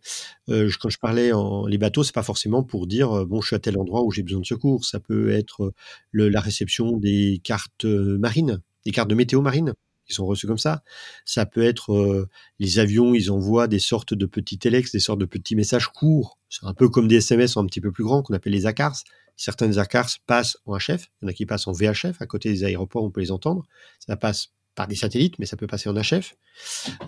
[0.49, 3.55] euh, quand je parlais en les bateaux, c'est pas forcément pour dire bon, je suis
[3.55, 4.85] à tel endroit où j'ai besoin de secours.
[4.85, 5.73] Ça peut être
[6.13, 9.73] la réception des cartes marines, des cartes de météo marine
[10.05, 10.83] qui sont reçues comme ça.
[11.25, 12.27] Ça peut être
[12.59, 16.37] les avions, ils envoient des sortes de petits telex, des sortes de petits messages courts.
[16.63, 19.03] Un peu comme des SMS un petit peu plus grands qu'on appelle les ACARS.
[19.35, 22.21] Certaines ACARS passent en HF, il y en a qui passent en VHF.
[22.21, 23.63] À côté des aéroports, on peut les entendre.
[23.99, 26.35] Ça passe par des satellites, mais ça peut passer en HF.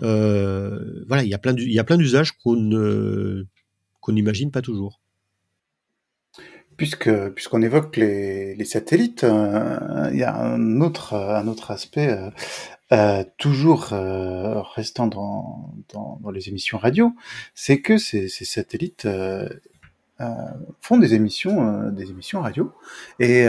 [0.02, 2.56] Euh, voilà, il y a plein d'usages qu'on
[4.08, 5.00] n'imagine pas toujours.
[6.76, 12.18] Puisque puisqu'on évoque les, satellites, euh, il y a un autre aspect.
[12.92, 13.92] Euh, toujours
[14.74, 17.12] restant dans, les émissions radio,
[17.54, 19.06] c'est que ces satellites
[20.80, 22.72] font des émissions, des émissions radio.
[23.18, 23.46] Et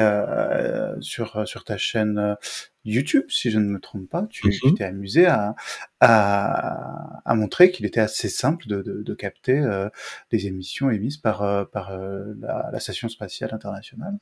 [1.02, 2.38] sur sur ta chaîne
[2.86, 5.56] YouTube, si je ne me trompe pas, tu mmh t'es amusé à,
[6.00, 9.90] à, à montrer qu'il était assez simple de, de, de capter euh,
[10.32, 14.18] les émissions émises par, euh, par euh, la, la, Station spatiale internationale.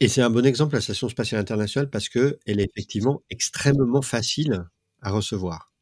[0.00, 4.64] Et c'est un bon exemple, la Station spatiale internationale, parce qu'elle est effectivement extrêmement facile
[5.00, 5.73] à recevoir.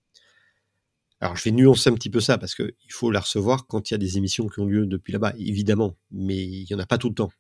[1.23, 3.95] Alors je vais nuancer un petit peu ça, parce qu'il faut la recevoir quand il
[3.95, 6.87] y a des émissions qui ont lieu depuis là-bas, évidemment, mais il n'y en a
[6.87, 7.33] pas tout le temps.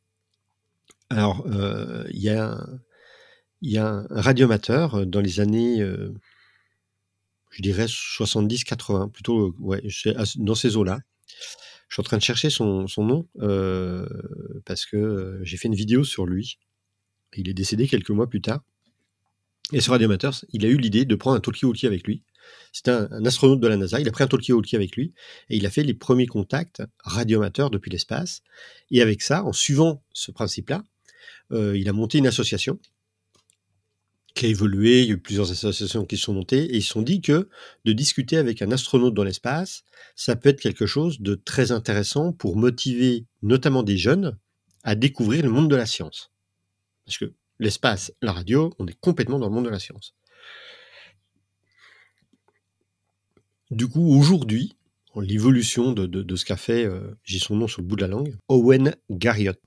[1.10, 1.46] Alors,
[2.10, 2.64] il y a
[3.62, 6.12] il y a un radiomateur euh, dans les années, euh,
[7.50, 9.82] je dirais 70-80, plutôt euh, ouais,
[10.36, 11.00] dans ces eaux-là.
[11.88, 13.28] Je suis en train de chercher son nom
[14.64, 16.58] parce que j'ai fait une vidéo sur lui.
[17.36, 18.62] Il est décédé quelques mois plus tard.
[19.72, 22.22] Et ce radiomateur, il a eu l'idée de prendre un talkie-walkie avec lui.
[22.72, 24.00] C'était un, astronaute de la NASA.
[24.00, 25.12] Il a pris un talkie-walkie avec lui
[25.48, 28.42] et il a fait les premiers contacts radioamateurs depuis l'espace.
[28.90, 30.82] Et avec ça, en suivant ce principe-là,
[31.50, 32.78] il a monté une association
[34.34, 36.92] qui a évolué, il y a eu plusieurs associations qui sont montées, et ils se
[36.92, 37.48] sont dit que
[37.84, 39.84] de discuter avec un astronaute dans l'espace,
[40.16, 44.38] ça peut être quelque chose de très intéressant pour motiver notamment des jeunes
[44.84, 46.30] à découvrir le monde de la science.
[47.04, 47.32] Parce que
[47.62, 50.14] l'espace, la radio, on est complètement dans le monde de la science.
[53.70, 54.76] Du coup, aujourd'hui,
[55.16, 58.36] l'évolution de, ce qu'a fait, euh, j'ai son nom sur le bout de la langue,
[58.48, 59.58] Owen Garriott,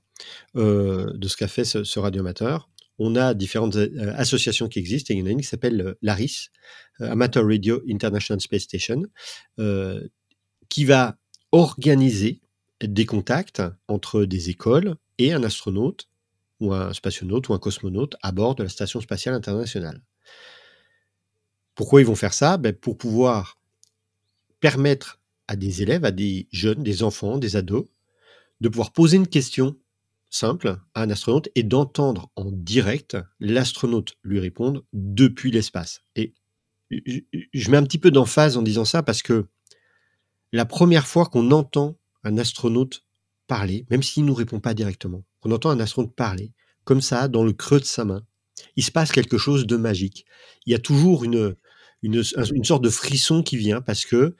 [0.56, 5.12] euh, de ce qu'a fait ce, ce radioamateur, on a différentes euh, associations qui existent
[5.12, 6.50] et il y en a une qui s'appelle l'ARIS,
[7.00, 9.02] Amateur Radio International Space Station,
[10.68, 11.18] qui va
[11.52, 12.40] organiser
[12.80, 16.08] des contacts entre des écoles et un astronaute
[16.60, 20.02] ou un spationaute ou un cosmonaute à bord de la Station spatiale internationale.
[21.74, 22.56] Pourquoi ils vont faire ça?
[22.56, 23.58] Ben Pour pouvoir
[24.60, 27.86] permettre à des élèves, à des jeunes, des enfants, des ados,
[28.60, 29.76] de pouvoir poser une question
[30.30, 36.02] simple à un astronaute et d'entendre en direct l'astronaute lui répondre depuis l'espace.
[36.16, 36.34] Et
[36.90, 39.46] je mets un petit peu d'emphase en disant ça parce que
[40.52, 43.04] la première fois qu'on entend un astronaute
[43.46, 46.52] parler, même s'il ne nous répond pas directement, qu'on entend un astronaute parler,
[46.84, 48.24] comme ça, dans le creux de sa main.
[48.74, 50.26] Il se passe quelque chose de magique.
[50.66, 51.54] Il y a toujours une,
[52.64, 54.34] sorte de frisson qui vient parce que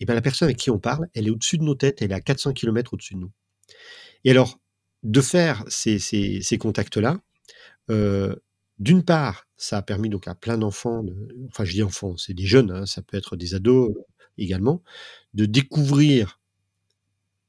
[0.00, 2.12] eh ben, la personne avec qui on parle, elle est au-dessus de nos têtes, elle
[2.12, 3.32] est à 400 km au-dessus de nous.
[4.24, 4.58] Et alors,
[5.02, 7.20] de faire ces, contacts-là,
[7.90, 8.34] euh,
[8.78, 11.04] d'une part, ça a permis donc à plein d'enfants,
[11.48, 13.92] enfin je dis enfants, c'est des jeunes, hein, ça peut être des ados
[14.38, 14.82] également,
[15.34, 16.37] de découvrir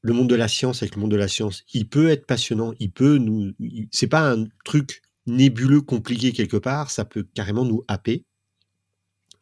[0.01, 1.63] le monde de la science avec le monde de la science.
[1.73, 3.53] Il peut être passionnant, il peut nous,
[3.91, 8.25] c'est pas un truc nébuleux, compliqué quelque part, ça peut carrément nous happer,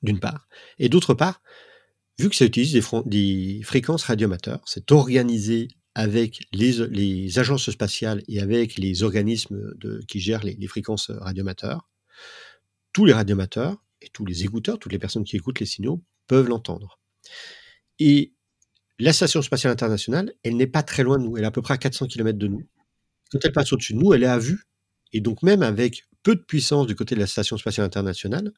[0.02, 0.48] d'une part.
[0.80, 1.42] Et d'autre part,
[2.20, 2.74] vu que ça utilise
[3.06, 9.74] des, fréquences radioamateurs, c'est organisé avec les, agences spatiales et avec les organismes
[10.08, 11.90] qui gèrent les, fréquences radioamateurs,
[12.94, 16.50] tous les radioamateurs et tous les écouteurs, toutes les personnes qui écoutent les signaux peuvent
[16.50, 17.00] l'entendre.
[18.00, 18.34] Et
[19.00, 21.62] la Station spatiale internationale, elle n'est pas très loin de nous, elle est à peu
[21.62, 22.64] près à 400 km de nous.
[23.32, 24.64] Quand elle passe au-dessus de nous, elle est à vue.
[25.14, 28.52] Et donc même avec peu de puissance du côté de la Station spatiale internationale,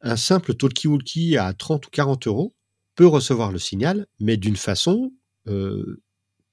[0.00, 2.54] un simple talkie-walkie à 30 ou 40 euros
[2.94, 5.12] peut recevoir le signal, mais d'une façon
[5.48, 6.02] euh,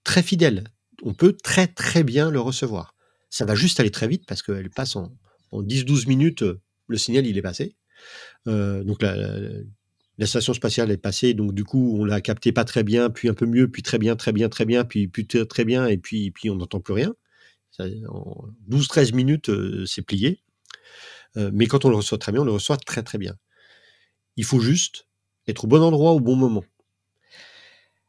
[0.03, 0.63] très fidèle.
[1.03, 2.95] On peut très très bien le recevoir.
[3.29, 5.11] Ça va juste aller très vite parce qu'elle passe en,
[5.53, 6.43] 10-12 minutes,
[6.87, 7.75] le signal il est passé.
[8.47, 9.03] Euh, donc
[10.27, 13.33] station spatiale est passée, donc du coup on l'a capté pas très bien, puis un
[13.33, 16.31] peu mieux, puis très bien, très bien, très bien, puis, puis très bien, et puis,
[16.49, 17.13] on n'entend plus rien.
[17.71, 20.41] Ça, en 12-13 minutes, euh, c'est plié.
[21.37, 23.35] Euh, mais quand on le reçoit très bien, on le reçoit très très bien.
[24.35, 25.07] Il faut juste
[25.47, 26.65] être au bon endroit au bon moment.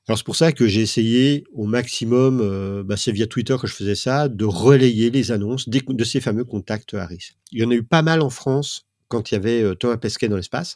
[0.08, 3.68] Alors c'est pour ça que j'ai essayé au maximum, euh, bah, c'est via Twitter que
[3.68, 7.30] je faisais ça, de relayer les annonces de ces fameux contacts Harris.
[7.52, 10.28] Il y en a eu pas mal en France quand il y avait Thomas Pesquet
[10.28, 10.74] dans l'espace.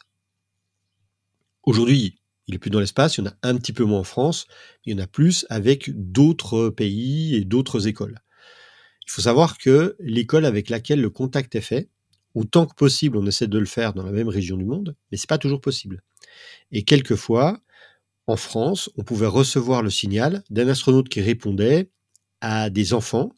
[1.67, 2.15] Aujourd'hui,
[2.47, 4.47] il est plus dans l'espace, il y en a un petit peu moins en France,
[4.85, 8.21] il y en a plus avec d'autres pays et d'autres écoles.
[9.05, 11.89] Il faut savoir que l'école avec laquelle le contact est fait,
[12.35, 15.17] autant que possible, on essaie de le faire dans la même région du monde, mais
[15.17, 16.01] c'est pas toujours possible.
[16.71, 17.59] Et quelquefois,
[18.27, 21.91] en France, on pouvait recevoir le signal d'un astronaute qui répondait
[22.39, 23.33] à des enfants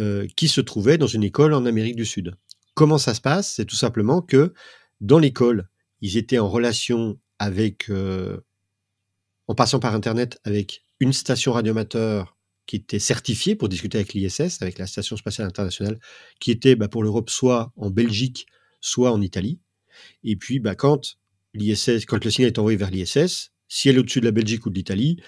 [0.00, 2.34] euh, qui se trouvaient dans une école en Amérique du Sud.
[2.74, 3.52] Comment ça se passe?
[3.54, 4.52] C'est tout simplement que
[5.00, 5.68] dans l'école,
[6.00, 8.40] ils étaient en relation avec, euh,
[9.46, 14.60] en passant par Internet, avec une station radioamateur qui était certifiée pour discuter avec l'ISS,
[14.60, 15.98] avec la Station spatiale internationale,
[16.40, 18.46] qui était bah, pour l'Europe soit en Belgique,
[18.80, 19.60] soit en Italie.
[20.24, 21.16] Et puis, bah, quand
[21.54, 24.66] l'ISS, quand le signal est envoyé vers l'ISS, si elle est au-dessus de la Belgique
[24.66, 25.20] ou de l'Italie,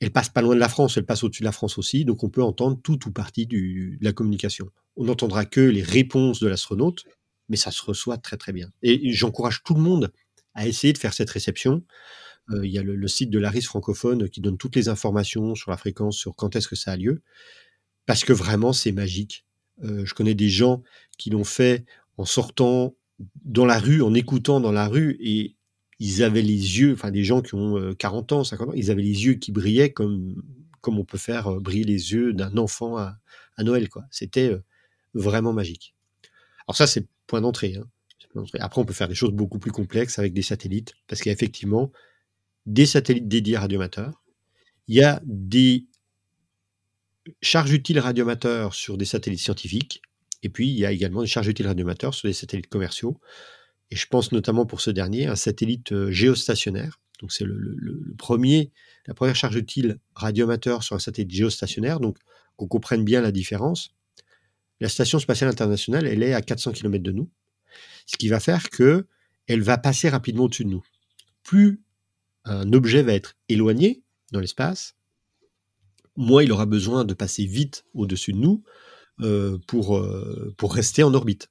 [0.00, 2.24] elle passe pas loin de la France, elle passe au-dessus de la France aussi, donc
[2.24, 4.68] on peut entendre tout ou partie de la communication.
[4.96, 7.04] On n'entendra que les réponses de l'astronaute,
[7.48, 8.70] mais ça se reçoit très très bien.
[8.82, 10.12] Et j'encourage tout le monde
[10.54, 11.84] à essayer de faire cette réception.
[12.50, 15.70] Euh, il y a le, site de l'ARIS francophone qui donne toutes les informations sur
[15.70, 17.22] la fréquence, sur quand est-ce que ça a lieu,
[18.06, 19.46] parce que vraiment c'est magique.
[19.82, 20.82] Euh, je connais des gens
[21.18, 21.84] qui l'ont fait
[22.16, 22.94] en sortant
[23.44, 25.56] dans la rue, en écoutant dans la rue, et
[25.98, 29.02] ils avaient les yeux, enfin des gens qui ont 40 ans, 50 ans, ils avaient
[29.02, 30.42] les yeux qui brillaient comme,
[30.80, 33.18] comme on peut faire briller les yeux d'un enfant à,
[33.58, 33.88] Noël.
[33.88, 34.04] quoi.
[34.10, 34.52] C'était
[35.14, 35.94] vraiment magique.
[36.66, 37.76] Alors ça, c'est le point d'entrée.
[37.76, 37.86] Hein.
[38.58, 41.32] Après, on peut faire des choses beaucoup plus complexes avec des satellites, parce qu'il y
[41.32, 41.92] a effectivement
[42.66, 44.22] des satellites dédiés à radioamateurs.
[44.88, 45.86] Il y a des
[47.40, 50.02] charges utiles radioamateurs sur des satellites scientifiques,
[50.42, 53.18] et puis il y a également des charges utiles radioamateurs sur des satellites commerciaux
[53.90, 57.00] et je pense notamment pour ce dernier, un satellite euh, géostationnaire.
[57.20, 58.72] Donc c'est le, premier,
[59.06, 62.00] la première charge utile radioamateur sur un satellite géostationnaire.
[62.00, 62.18] Donc
[62.56, 63.94] qu'on comprenne bien la différence.
[64.80, 67.30] La station spatiale internationale, elle est à 400 km de nous,
[68.06, 69.06] ce qui va faire que
[69.46, 70.84] elle va passer rapidement au-dessus de nous.
[71.42, 71.82] Plus
[72.44, 74.96] un objet va être éloigné dans l'espace,
[76.16, 78.62] moins il aura besoin de passer vite au-dessus de nous
[79.20, 81.48] euh, pour, euh, pour rester en orbite.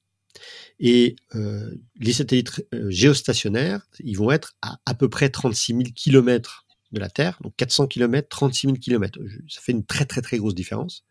[0.79, 5.83] Et euh, les satellites euh, géostationnaires, ils vont être à à peu près 36 000
[5.95, 9.19] km de la Terre, donc 400 km, 36 000 km.
[9.47, 11.05] Ça fait une très très très grosse différence.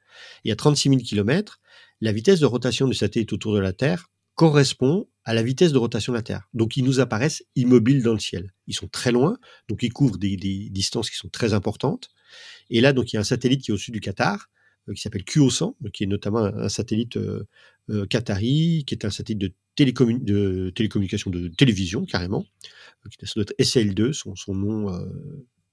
[0.45, 1.61] Et à 36 000 km,
[2.01, 5.79] la vitesse de rotation du satellite autour de la Terre correspond à la vitesse de
[5.79, 6.49] rotation de la Terre.
[6.55, 8.53] Donc ils nous apparaissent immobiles dans le ciel.
[8.67, 12.09] Ils sont très loin, donc ils couvrent des, distances qui sont très importantes.
[12.71, 14.49] Et là, donc il y a un satellite qui est au-dessus du Qatar,
[14.89, 17.47] euh, qui s'appelle QO100, qui est notamment un, satellite euh,
[17.91, 22.45] euh, qatari, qui est un satellite de, télécommunication de télévision carrément,
[23.23, 24.93] ça doit être SL2, son, nom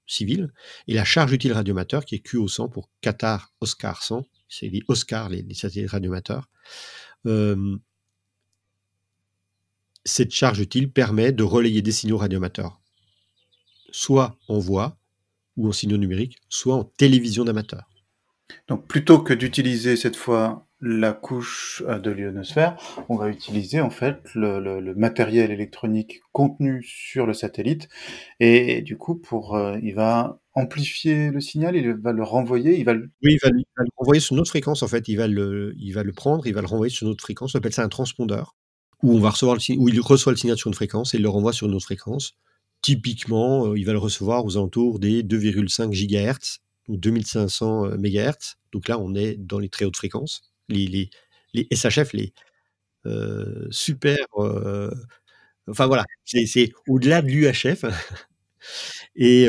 [0.06, 0.50] civil,
[0.88, 5.28] et la charge utile radioamateur qui est QO100 pour Qatar Oscar 100, c'est les Oscar,
[5.28, 6.48] les, satellites radioamateurs.
[10.04, 12.80] Cette charge utile permet de relayer des signaux radioamateurs,
[13.90, 14.98] soit en voix
[15.56, 17.90] ou en signaux numériques, soit en télévision d'amateur.
[18.68, 22.76] Donc plutôt que d'utiliser cette fois la couche euh, de l'ionosphère,
[23.08, 27.88] on va utiliser en fait le, matériel électronique contenu sur le satellite.
[28.40, 32.84] Et, du coup pour euh, il va amplifier le signal, il va le renvoyer, il
[32.84, 33.10] va le...
[33.22, 35.92] Oui, il va, le renvoyer sur une autre fréquence en fait, il va le, il
[35.92, 37.88] va le prendre, il va le renvoyer sur une autre fréquence, on appelle ça un
[37.88, 38.56] transpondeur,
[39.02, 41.28] où on va recevoir où il reçoit le signal sur une fréquence et il le
[41.28, 42.34] renvoie sur une autre fréquence.
[42.82, 48.56] Typiquement, euh, il va le recevoir aux alentours des 2,5 GHz ou 2500 MHz.
[48.72, 51.10] Donc là, on est dans les très hautes fréquences les,
[51.72, 52.32] SHF, les
[53.06, 54.18] euh, super.
[54.36, 54.90] Euh,
[55.68, 57.84] enfin voilà, c'est au-delà de l'UHF.
[59.16, 59.46] et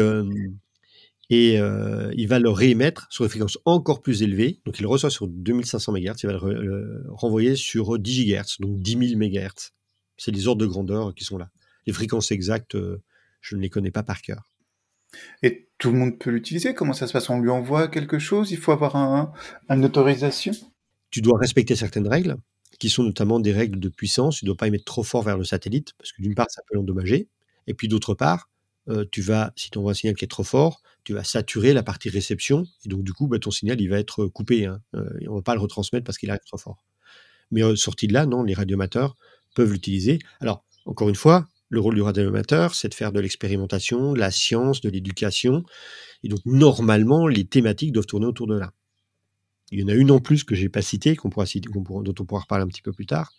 [1.32, 4.60] et il va le réémettre sur des fréquences encore plus élevées.
[4.66, 9.16] Donc il reçoit sur 2500 MHz, il va le, renvoyer sur 10 GHz, donc 10
[9.16, 9.72] 000 MHz.
[10.18, 11.50] C'est des ordres de grandeur qui sont là.
[11.88, 12.78] Les fréquences exactes,
[13.40, 14.52] je ne les connais pas par cœur.
[15.42, 16.74] Et tout le monde peut l'utiliser?
[16.74, 17.30] Comment ça se passe?
[17.30, 18.52] On lui envoie quelque chose?
[18.52, 19.34] Il faut avoir un,
[19.70, 20.54] une autorisation?
[21.10, 22.38] Tu dois respecter certaines règles,
[22.80, 24.38] qui sont notamment des règles de puissance.
[24.38, 26.62] Tu ne dois pas émettre trop fort vers le satellite, parce que d'une part, ça
[26.68, 27.30] peut l'endommager.
[27.68, 28.50] Et puis d'autre part,
[28.90, 31.74] euh, tu vas, si tu envoies un signal qui est trop fort, tu vas saturer
[31.74, 32.66] la partie réception.
[32.86, 34.66] Et donc, du coup, bah, ton signal, il va être coupé.
[34.66, 34.82] Hein.
[34.96, 36.86] Euh, on ne va pas le retransmettre parce qu'il arrive trop fort.
[37.52, 39.18] Mais euh, sorti de là, non, les radioamateurs
[39.56, 40.20] peuvent l'utiliser.
[40.40, 44.32] Alors, encore une fois, le rôle du radioamateur, c'est de faire de l'expérimentation, de la
[44.32, 45.64] science, de l'éducation.
[46.24, 48.74] Et donc, normalement, les thématiques doivent tourner autour de là.
[49.72, 52.14] Il y en a une en plus que j'ai pas citée, qu'on pourra citer, dont
[52.20, 53.32] on pourra reparler un petit peu plus tard,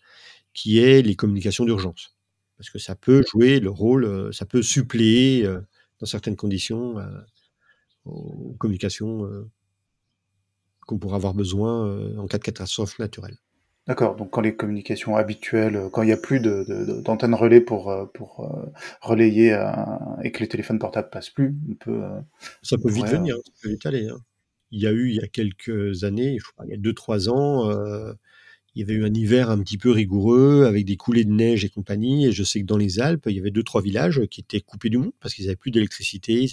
[0.54, 2.11] qui est les communications d'urgence.
[2.62, 5.58] Parce que ça peut jouer le rôle, euh, ça peut suppléer euh,
[5.98, 7.06] dans certaines conditions euh,
[8.04, 9.28] aux communications
[10.86, 13.36] qu'on pourra avoir besoin en cas de catastrophe naturelle.
[13.88, 18.48] D'accord, donc quand les communications habituelles, quand il n'y a plus d'antenne relais pour, pour
[19.00, 19.56] relayer
[20.24, 22.02] et que les téléphones portables passent plus, on peut...
[22.62, 24.08] ça peut vite venir, ça peut vite aller.
[24.08, 24.18] Hein
[24.72, 27.28] il y a eu il y a quelques années, je crois, il y a 2-3
[27.28, 28.14] ans, euh,
[28.74, 31.64] il y avait eu un hiver un petit peu rigoureux avec des coulées de neige
[31.64, 32.26] et compagnie.
[32.26, 34.60] Et je sais que dans les Alpes, il y avait deux trois villages qui étaient
[34.60, 36.46] coupés du monde parce qu'ils n'avaient plus d'électricité.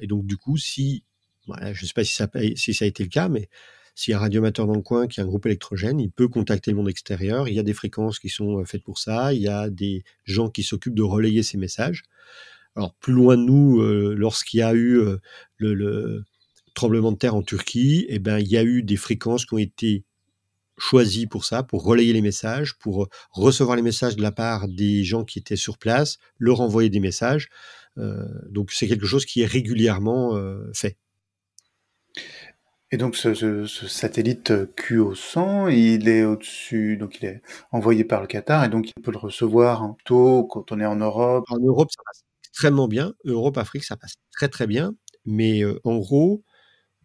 [0.00, 1.04] Et donc du coup, si,
[1.46, 3.48] je ne sais pas si ça, a été le cas, mais
[3.94, 6.28] s'il y a un radiomateur dans le coin qui a un groupe électrogène, il peut
[6.28, 7.48] contacter le monde extérieur.
[7.48, 9.34] Il y a des fréquences qui sont euh, faites pour ça.
[9.34, 12.04] Il y a des gens qui s'occupent de relayer ces messages.
[12.76, 15.02] Alors plus loin de nous, euh, lorsqu'il y a eu
[15.56, 16.24] le, le
[16.74, 19.58] tremblement de terre en Turquie, eh ben, il y a eu des fréquences qui ont
[19.58, 20.04] été
[20.78, 24.68] choisies pour ça, pour relayer les messages, pour euh, recevoir les messages de la part
[24.68, 27.48] des gens qui étaient sur place, leur envoyer des messages.
[27.98, 30.96] Euh, donc c'est quelque chose qui est régulièrement euh, fait.
[32.90, 38.64] Et donc ce, satellite QO100, il est au-dessus, donc il est envoyé par le Qatar
[38.64, 41.44] et donc il peut le recevoir en tôt quand on est en Europe.
[41.50, 43.12] En Europe, ça passe extrêmement bien.
[43.26, 44.94] Europe, Afrique, ça passe très très bien.
[45.26, 46.42] Mais en gros,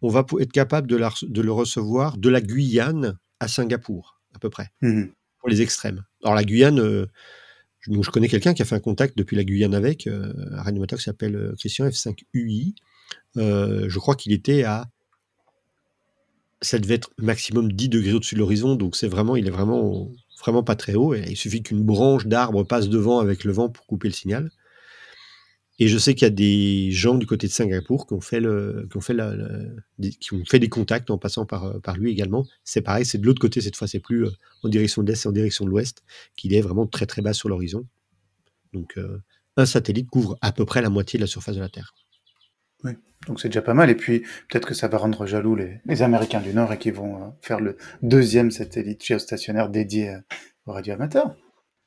[0.00, 4.70] on va être capable de, le recevoir de la Guyane à Singapour, à peu près,
[4.82, 5.04] mmh
[5.38, 6.02] pour les extrêmes.
[6.22, 7.04] Alors la Guyane, euh,
[7.80, 11.02] je, connais quelqu'un qui a fait un contact depuis la Guyane avec, euh, un qui
[11.02, 12.74] s'appelle euh, Christian F5UI.
[13.36, 14.86] je crois qu'il était à
[16.62, 20.10] ça devait être maximum 10 degrés au-dessus de l'horizon, donc c'est vraiment, il est vraiment,
[20.40, 21.12] vraiment pas très haut.
[21.12, 24.50] Et il suffit qu'une branche d'arbre passe devant avec le vent pour couper le signal.
[25.80, 28.38] Et je sais qu'il y a des gens du côté de Singapour qui ont fait,
[28.38, 29.34] le, qui ont fait, la,
[30.20, 32.46] qui ont fait des contacts en passant par, euh, par lui également.
[32.62, 34.30] C'est pareil, c'est de l'autre côté cette fois, c'est plus euh,
[34.62, 36.04] en direction de l'est, c'est en direction de l'ouest,
[36.36, 37.86] qu'il est vraiment très très bas sur l'horizon.
[38.72, 39.20] Donc euh,
[39.56, 41.92] un satellite couvre à peu près la moitié de la surface de la Terre.
[42.84, 42.92] Oui,
[43.26, 43.90] donc c'est déjà pas mal.
[43.90, 46.92] Et puis peut-être que ça va rendre jaloux les, les Américains du Nord et qui
[46.92, 50.18] vont faire le deuxième satellite géostationnaire dédié
[50.66, 51.34] aux radioamateurs.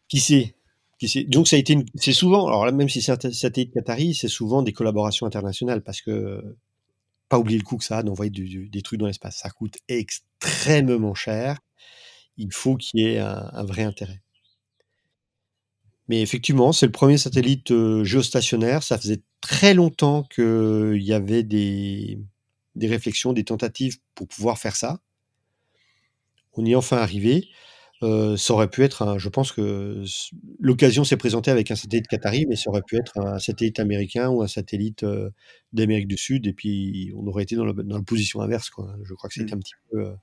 [0.10, 0.57] Qui sait?
[1.28, 4.28] Donc ça a été, c'est souvent, alors là, même si c'est un satellite Qatari, c'est
[4.28, 6.58] souvent des collaborations internationales parce que
[7.30, 9.38] pas oublier le coût que ça a d'envoyer des trucs dans l'espace.
[9.38, 11.60] Ça coûte extrêmement cher.
[12.38, 14.22] Il faut qu'il y ait un, vrai intérêt.
[16.08, 18.82] Mais effectivement, c'est le premier satellite euh, géostationnaire.
[18.82, 22.20] Ça faisait très longtemps qu'il y avait des,
[22.76, 25.02] des réflexions, des tentatives pour pouvoir faire ça.
[26.54, 27.50] On y est enfin arrivé.
[28.04, 30.04] Euh, ça aurait pu être un, je pense que
[30.60, 34.30] l'occasion s'est présentée avec un satellite qatari, mais ça aurait pu être un satellite américain
[34.30, 35.32] ou un satellite euh,
[35.74, 38.70] d'Amérique du Sud, et puis on aurait été dans, dans la position inverse.
[38.70, 38.96] Quoi.
[39.04, 39.58] Je crois que c'était mmh.
[39.58, 40.14] un petit peu, euh,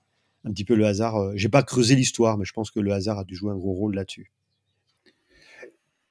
[0.44, 1.36] un petit peu le hasard.
[1.36, 3.72] J'ai pas creusé l'histoire, mais je pense que le hasard a dû jouer un gros
[3.72, 4.30] rôle là-dessus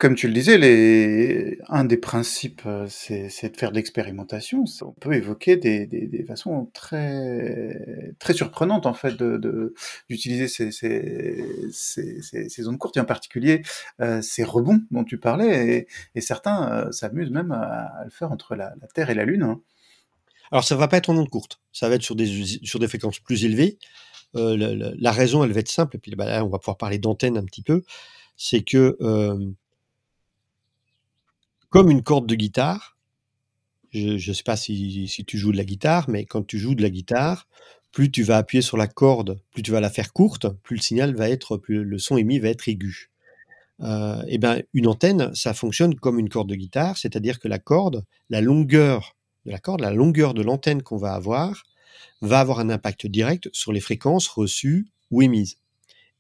[0.03, 4.65] comme tu le disais, un des principes, euh, c'est de faire de l'expérimentation.
[4.81, 9.15] On peut évoquer des, façons très, très surprenantes, en fait,
[10.09, 10.71] d'utiliser ces,
[11.71, 13.61] ces, courtes, et en particulier
[14.01, 18.55] euh, ces rebonds dont tu parlais, et, certains euh, s'amusent même à, le faire entre
[18.55, 19.43] la, Terre et la Lune.
[19.43, 19.61] Hein.
[20.51, 22.89] Alors, ça va pas être en ondes courtes, ça va être sur des, sur des
[22.89, 23.77] fréquences plus élevées.
[24.35, 26.97] Euh, la, raison, elle va être simple, et puis bah, là, on va pouvoir parler
[26.97, 27.83] d'antenne un petit peu.
[28.35, 28.97] C'est que,
[31.73, 32.99] comme une corde de guitare,
[33.91, 36.83] je ne sais pas si, tu joues de la guitare, mais quand tu joues de
[36.83, 37.47] la guitare,
[37.91, 40.81] plus tu vas appuyer sur la corde, plus tu vas la faire courte, plus le
[40.83, 43.09] signal va être, plus le son émis va être aigu.
[43.79, 47.57] Euh, et ben, une antenne, ça fonctionne comme une corde de guitare, c'est-à-dire que la
[47.57, 49.15] corde, la longueur
[49.47, 51.63] de la corde, la longueur de l'antenne qu'on va avoir,
[52.21, 55.57] va avoir un impact direct sur les fréquences reçues ou émises.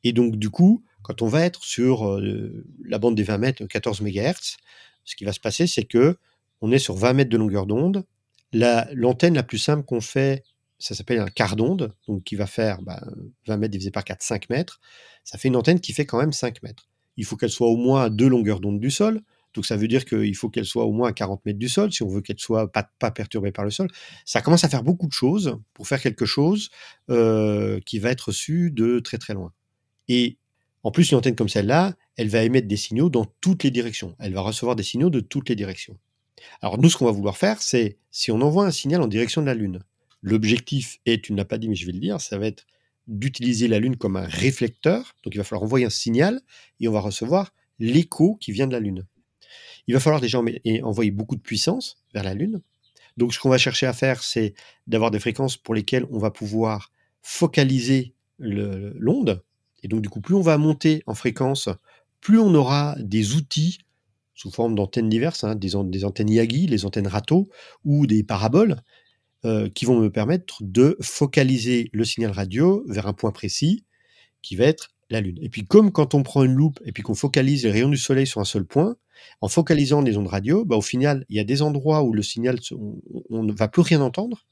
[0.03, 3.65] Et donc, du coup, quand on va être sur euh, la bande des 20 mètres,
[3.65, 4.57] 14 MHz,
[5.05, 6.17] ce qui va se passer, c'est que
[6.61, 8.05] on est sur 20 mètres de longueur d'onde.
[8.53, 10.43] La- L'antenne la, plus simple qu'on fait,
[10.79, 13.03] ça s'appelle un quart d'onde, donc qui va faire bah,
[13.47, 14.79] 20 mètres divisé par 4, 5 mètres.
[15.23, 16.87] Ça fait une antenne qui fait quand même 5 mètres.
[17.17, 19.21] Il faut qu'elle soit au moins à deux longueurs d'onde du sol.
[19.53, 21.93] Donc ça veut dire qu'il faut qu'elle soit au moins à 40 mètres du sol,
[21.93, 23.87] si on veut qu'elle soit pas, pas perturbée par le sol.
[24.25, 26.69] Ça commence à faire beaucoup de choses pour faire quelque chose
[27.11, 29.53] euh, qui va être reçu de très très loin.
[30.07, 30.37] Et
[30.81, 34.15] en plus, une antenne comme celle-là, elle va émettre des signaux dans toutes les directions.
[34.19, 35.97] Elle va recevoir des signaux de toutes les directions.
[36.61, 39.41] Alors nous, ce qu'on va vouloir faire, c'est si on envoie un signal en direction
[39.41, 39.79] de la Lune,
[40.21, 42.65] l'objectif est, tu ne l'as pas dit, mais je vais le dire, ça va être
[43.07, 45.15] d'utiliser la Lune comme un réflecteur.
[45.23, 46.41] Donc il va falloir envoyer un signal
[46.79, 49.05] et on va recevoir l'écho qui vient de la Lune.
[49.87, 50.39] Il va falloir déjà
[50.83, 52.61] envoyer beaucoup de puissance vers la Lune.
[53.17, 54.53] Donc ce qu'on va chercher à faire, c'est
[54.87, 56.91] d'avoir des fréquences pour lesquelles on va pouvoir
[57.21, 59.43] focaliser l'onde.
[59.83, 61.69] Et donc du coup, plus on va monter en fréquence,
[62.23, 63.79] plus on aura des outils
[64.33, 67.49] sous forme d'antennes diverses, hein, des, an des, antennes Yagi, les antennes Rato
[67.83, 68.77] ou des paraboles,
[69.45, 73.83] euh, qui vont me permettre de focaliser le signal radio vers un point précis
[74.41, 75.37] qui va être la Lune.
[75.41, 77.97] Et puis comme quand on prend une loupe et puis qu'on focalise les rayons du
[77.97, 78.95] Soleil sur un seul point,
[79.41, 82.23] en focalisant les ondes radio, bah, au final, il y a des endroits où le
[82.23, 82.57] signal,
[83.29, 84.45] on ne va plus rien entendre,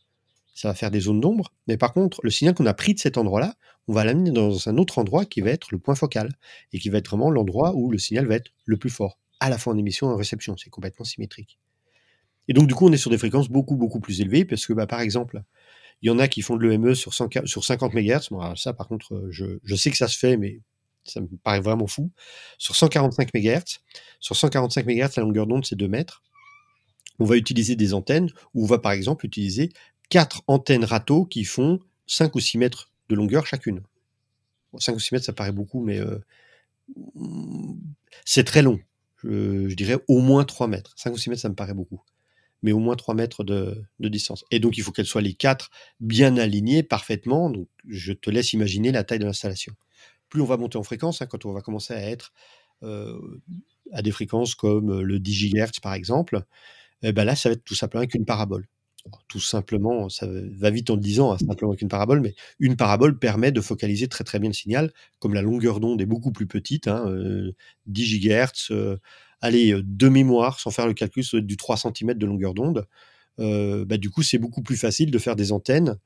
[0.61, 2.99] ça va faire des zones d'ombre, mais par contre, le signal qu'on a pris de
[2.99, 3.55] cet endroit-là,
[3.87, 6.31] on va l'amener dans un autre endroit qui va être le point focal,
[6.71, 9.49] et qui va être vraiment l'endroit où le signal va être le plus fort, à
[9.49, 11.57] la fois en émission et en réception, c'est complètement symétrique.
[12.47, 14.73] Et donc du coup, on est sur des fréquences beaucoup, beaucoup plus élevées, parce que
[14.73, 15.41] bah, par exemple,
[16.03, 18.87] il y en a qui font de l'EME sur, sur 50 MHz, bon, ça par
[18.87, 20.61] contre, je, je sais que ça se fait, mais
[21.03, 22.11] ça me paraît vraiment fou,
[22.57, 23.79] sur 145 MHz.
[24.19, 26.21] Sur 145 MHz, la longueur d'onde, c'est 2 mètres.
[27.19, 29.69] On va utiliser des antennes, ou on va par exemple utiliser
[30.11, 33.81] quatre antennes râteaux qui font 5 ou 6 mètres de longueur chacune.
[34.71, 36.19] Bon, 5 ou 6 mètres, ça paraît beaucoup, mais euh,
[38.25, 38.79] c'est très long.
[39.23, 40.93] Je, dirais au moins 3 mètres.
[40.97, 42.01] 5 ou 6 mètres, ça me paraît beaucoup.
[42.61, 44.43] Mais au moins 3 mètres de, distance.
[44.51, 47.51] Et donc, il faut qu'elles soient les quatre bien alignées parfaitement.
[47.87, 49.73] Je te laisse imaginer la taille de l'installation.
[50.29, 52.33] Plus on va monter en fréquence, hein, quand on va commencer à être
[52.83, 53.41] euh,
[53.93, 56.43] à des fréquences comme le 10 GHz par exemple,
[57.01, 58.67] eh ben là, ça va être tout simplement qu'une parabole.
[59.27, 62.75] Tout simplement, ça va vite en le disant, hein, simplement avec une parabole, mais une
[62.75, 66.31] parabole permet de focaliser très très bien le signal, comme la longueur d'onde est beaucoup
[66.31, 67.53] plus petite, hein, euh,
[67.87, 68.97] 10 GHz, euh,
[69.41, 72.53] allez, de mémoire, sans faire le calcul, ça doit être du 3 cm de longueur
[72.53, 72.85] d'onde.
[73.39, 75.97] Euh, bah, du coup, c'est beaucoup plus facile de faire des antennes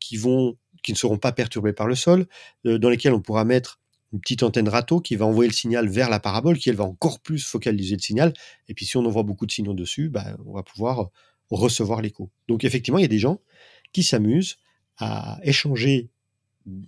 [0.00, 2.26] qui, vont, qui ne seront pas perturbées par le sol,
[2.64, 3.80] dans lesquelles on pourra mettre
[4.12, 6.84] une petite antenne râteau qui va envoyer le signal vers la parabole, qui elle va
[6.84, 8.32] encore plus focaliser le signal.
[8.68, 11.10] Et puis si on envoie beaucoup de signaux dessus, bah, on va pouvoir
[11.50, 12.30] recevoir l'écho.
[12.48, 13.40] Donc effectivement, il y a des gens
[13.92, 14.56] qui s'amusent
[14.98, 16.10] à échanger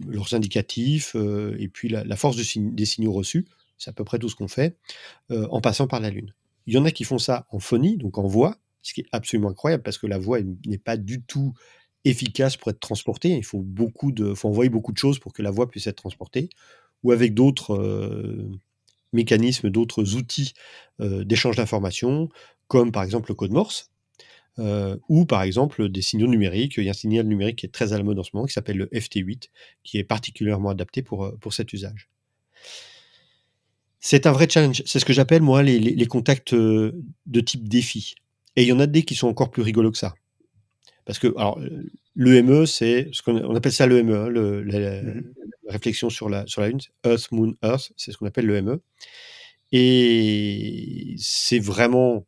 [0.07, 3.47] leurs indicatifs euh, et puis la, force des signaux reçus,
[3.77, 4.77] c'est à peu près tout ce qu'on fait,
[5.31, 6.35] euh, en passant par la Lune.
[6.67, 9.07] Il y en a qui font ça en phonie, donc en voix, ce qui est
[9.13, 11.55] absolument incroyable parce que la voix n'est pas du tout
[12.05, 13.31] efficace pour être transportée.
[13.31, 15.97] Il faut, beaucoup de, faut envoyer beaucoup de choses pour que la voix puisse être
[15.97, 16.49] transportée,
[17.03, 18.51] ou avec d'autres euh,
[19.13, 20.53] mécanismes, d'autres outils
[21.01, 22.29] d'échange d'informations,
[22.67, 23.93] comme par exemple le code Morse,
[24.59, 26.75] euh, ou par exemple des signaux numériques.
[26.77, 28.47] Il y a un signal numérique qui est très à la mode en ce moment,
[28.47, 29.49] qui s'appelle le FT8,
[29.85, 32.09] qui est particulièrement adapté pour, pour cet usage.
[34.01, 34.83] C'est un vrai challenge.
[34.87, 38.15] C'est ce que j'appelle, moi, les, les, les, contacts de type défi.
[38.57, 40.15] Et il y en a des qui sont encore plus rigolos que ça.
[41.05, 41.59] Parce que, alors,
[42.15, 45.03] l'EME, c'est ce qu'on on appelle ça l'EME, hein, le, la, la,
[45.69, 48.81] réflexion sur la, sur la Lune, Earth, Moon, Earth, c'est ce qu'on appelle l'EME.
[49.73, 52.27] Et c'est vraiment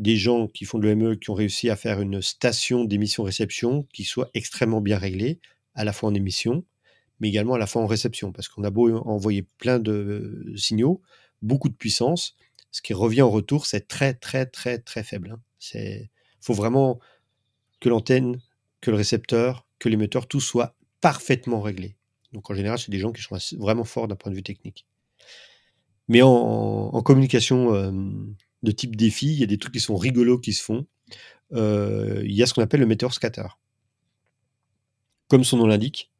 [0.00, 4.04] des gens qui font de l'EME qui ont réussi à faire une station d'émission-réception qui
[4.04, 5.40] soit extrêmement bien réglée,
[5.74, 6.64] à la fois en émission,
[7.20, 11.02] mais également à la fois en réception, parce qu'on a beau envoyer plein de signaux,
[11.42, 12.34] beaucoup de puissance,
[12.70, 15.36] ce qui revient en retour, c'est très, très, très, très faible.
[15.74, 16.08] Il
[16.40, 16.98] faut vraiment
[17.80, 18.40] que l'antenne,
[18.80, 21.96] que le récepteur, que l'émetteur, tout soit parfaitement réglé.
[22.32, 24.86] Donc en général, c'est des gens qui sont vraiment forts d'un point de vue technique.
[26.08, 27.92] Mais en, en communication euh,
[28.62, 30.86] de type défi, il y a des trucs qui sont rigolos qui se font.
[31.52, 33.46] Euh, il y a ce qu'on appelle le meteor scatter.
[35.28, 36.10] Comme son nom l'indique,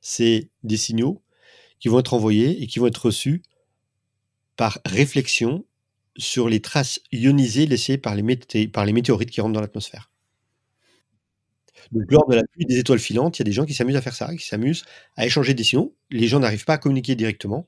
[0.00, 1.22] c'est des signaux
[1.78, 3.42] qui vont être envoyés et qui vont être reçus
[4.56, 5.64] par réflexion
[6.16, 10.10] sur les traces ionisées laissées par les, météorites qui rentrent dans l'atmosphère.
[11.92, 13.96] Donc, lors de la pluie des étoiles filantes, il y a des gens qui s'amusent
[13.96, 14.84] à faire ça, qui s'amusent
[15.16, 15.96] à échanger des signaux.
[16.10, 17.66] Les gens n'arrivent pas à communiquer directement,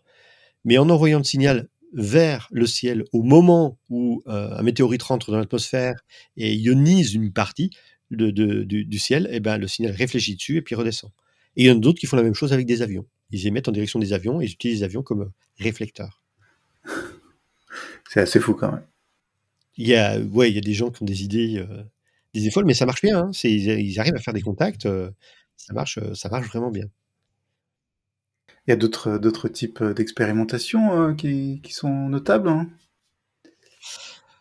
[0.65, 5.31] mais en envoyant le signal vers le ciel au moment où euh, un météorite rentre
[5.31, 6.03] dans l'atmosphère
[6.37, 7.71] et ionise une partie
[8.11, 11.11] de, du, ciel, et eh ben, le signal réfléchit dessus et puis redescend.
[11.57, 13.07] Et il y en a d'autres qui font la même chose avec des avions.
[13.31, 16.23] Ils émettent en direction des avions et ils utilisent les avions comme réflecteurs.
[18.11, 18.85] C'est assez fou quand même.
[19.79, 21.83] Il y a, ouais, il y a des gens qui ont des idées, euh,
[22.35, 23.19] des idées folles, mais ça marche bien.
[23.19, 23.31] Hein.
[23.45, 24.85] ils, arrivent à faire des contacts.
[24.85, 25.11] Euh,
[25.57, 26.85] ça marche, ça marche vraiment bien.
[28.67, 32.69] Il y a d'autres, d'autres types d'expérimentations euh, qui, qui, sont notables hein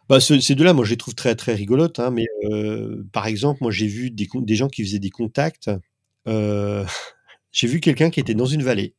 [0.10, 2.00] bah, ces deux-là, moi, je les trouve très, très rigolotes.
[2.00, 5.72] Hein, mais euh, par exemple, moi, j'ai vu des, des, gens qui faisaient des contacts.
[6.28, 6.86] Euh,
[7.52, 8.94] j'ai vu quelqu'un qui était dans une vallée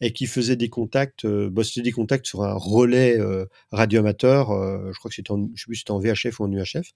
[0.00, 1.26] et qui faisait des contacts.
[1.26, 3.18] Bah, c'était des contacts sur un relais
[3.72, 4.48] radioamateur.
[4.92, 6.92] je crois que c'était en, je sais plus c'était en VHF ou en UHF.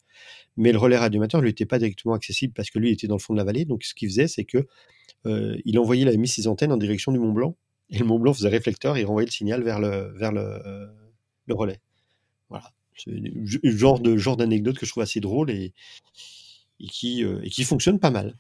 [0.57, 3.21] Mais le relais radioamateur lui était pas directement accessible parce que lui était dans le
[3.21, 3.65] fond de la vallée.
[3.65, 4.65] Donc, ce qu'il faisait, c'est que euh,
[5.65, 7.57] il envoyait la mis ses antennes en direction du Mont Blanc.
[7.91, 10.87] Et le Mont Blanc faisait réflecteur et renvoyait le signal vers le, vers le, euh,
[11.51, 11.81] relais.
[12.49, 12.73] Voilà.
[12.97, 15.75] C'est le genre de genre d'anecdote que je trouve assez drôle et,
[16.81, 18.35] euh, qui fonctionne pas mal.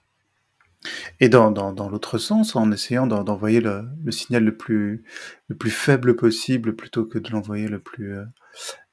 [1.20, 5.04] Et dans, dans, l'autre sens, en essayant d'envoyer le, le, signal le plus,
[5.48, 8.14] le plus faible possible plutôt que de l'envoyer le plus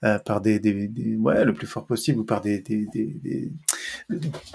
[0.03, 2.63] euh, par des, des, ouais, le plus fort possible ou par des,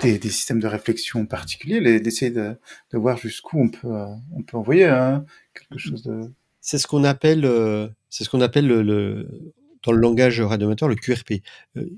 [0.02, 2.56] des, systèmes de réflexion particuliers, d'essayer de,
[2.92, 3.88] de, voir jusqu'où on peut,
[4.32, 5.24] on peut envoyer hein,
[5.54, 6.20] quelque chose de.
[6.60, 10.88] C'est ce qu'on appelle, euh, c'est ce qu'on appelle le, le, dans le langage radioamateur
[10.88, 11.42] le QRP.
[11.76, 11.88] Euh,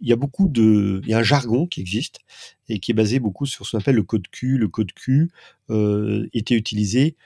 [0.00, 2.20] il y a beaucoup de, il y a un jargon qui existe
[2.68, 4.58] et qui est basé beaucoup sur ce qu'on appelle le code Q.
[4.58, 5.30] Le code Q
[5.70, 7.16] euh, était utilisé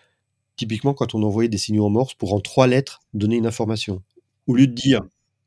[0.56, 4.02] typiquement quand on envoyait des signaux en morse pour en trois lettres donner une information.
[4.46, 5.02] Au lieu de dire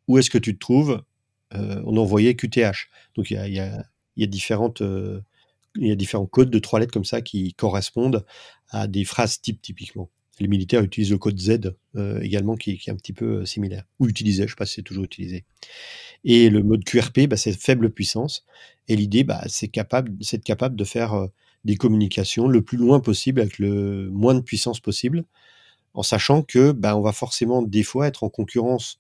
[0.08, 1.02] où est-ce que tu te trouves,
[1.54, 2.90] euh, on envoyait QTH.
[3.16, 3.86] Donc il y, a,
[4.18, 5.22] y a, différentes, euh,
[5.76, 8.26] il y a différents codes de trois lettres comme ça qui correspondent
[8.70, 10.10] à des phrases type typiquement.
[10.40, 13.46] Les militaires utilisent le code Z euh, également qui, qui, est un petit peu euh,
[13.46, 13.86] similaire.
[14.00, 15.46] Ou utilisé, je ne sais pas si c'est toujours utilisé.
[16.26, 18.46] Et le mode QRP, bah, c'est faible puissance.
[18.88, 21.28] Et l'idée, bah, c'est capable, c'est capable de faire euh,
[21.64, 25.24] des communications le plus loin possible avec le moins de puissance possible,
[25.94, 29.00] en sachant que bah, on va forcément des fois être en concurrence,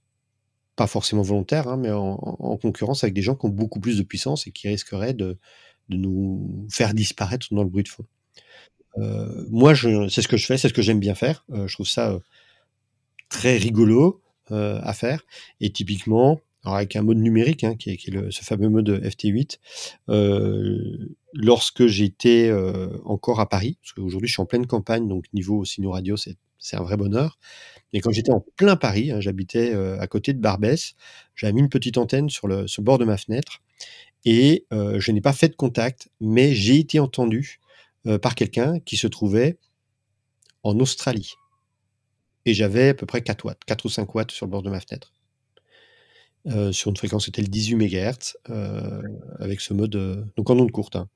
[0.75, 3.97] pas forcément volontaire, hein, mais en, en, concurrence avec des gens qui ont beaucoup plus
[3.97, 5.37] de puissance et qui risqueraient de,
[5.89, 8.05] de nous faire disparaître dans le bruit de fond.
[8.97, 11.45] Euh, moi, c'est ce que je fais, c'est ce que j'aime bien faire.
[11.51, 12.19] Euh, je trouve ça euh,
[13.29, 14.21] très rigolo
[14.51, 15.23] à faire.
[15.59, 18.69] Et typiquement, alors avec un mode numérique, hein, qui est, qui est le, ce fameux
[18.69, 19.57] mode FT8,
[21.33, 22.53] lorsque j'étais
[23.05, 26.37] encore à Paris, parce qu'aujourd'hui je suis en pleine campagne, donc niveau signaux radio, c'est,
[26.65, 27.37] c'est un vrai bonheur.
[27.93, 30.95] Et quand j'étais en plein Paris, hein, j'habitais à côté de Barbès,
[31.35, 33.61] j'avais mis une petite antenne sur le, bord de ma fenêtre,
[34.25, 37.59] et je n'ai pas fait de contact, mais j'ai été entendu
[38.07, 39.57] euh, par quelqu'un qui se trouvait
[40.61, 41.33] en Australie.
[42.45, 44.69] Et j'avais à peu près 4 watts, 4 ou 5 watts sur le bord de
[44.69, 45.11] ma fenêtre.
[46.47, 49.01] Euh, sur une fréquence, c'était le 18 MHz, euh,
[49.39, 50.95] avec ce mode, euh, donc en onde courte.
[50.95, 51.09] Hein.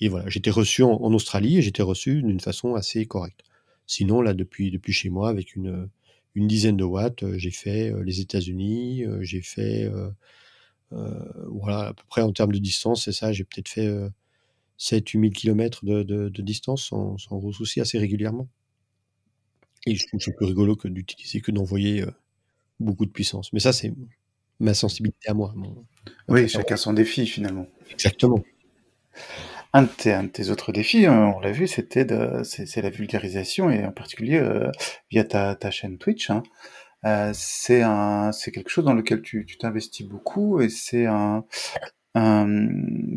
[0.00, 3.40] Et voilà, j'étais reçu en, Australie et j'étais reçu d'une façon assez correcte.
[3.86, 5.88] Sinon, là, depuis, depuis chez moi, avec une,
[6.34, 9.90] une dizaine de watts, euh, j'ai fait euh, les États-Unis, j'ai fait,
[10.90, 13.88] voilà, à peu près en termes de distance, c'est ça, j'ai peut-être fait
[14.78, 18.48] 7-8 000 km de, de, de distance sans, sans, gros soucis assez régulièrement.
[19.86, 22.10] Et je trouve que c'est plus rigolo que d'utiliser, que d'envoyer euh,
[22.80, 23.52] beaucoup de puissance.
[23.52, 23.92] Mais ça, c'est
[24.60, 25.52] ma sensibilité à moi.
[25.56, 25.84] Mon,
[26.28, 27.66] oui, chacun son défi finalement.
[27.90, 28.42] Exactement.
[29.76, 32.80] Un de tes, un de tes autres défis, hein, on l'a vu, c'était de, c'est,
[32.80, 34.70] la vulgarisation et en particulier euh,
[35.10, 36.30] via ta, ta chaîne Twitch.
[36.30, 36.44] Hein.
[37.04, 41.44] Euh, c'est un, c'est quelque chose dans lequel tu, t'investis beaucoup et c'est un,
[42.16, 42.68] euh,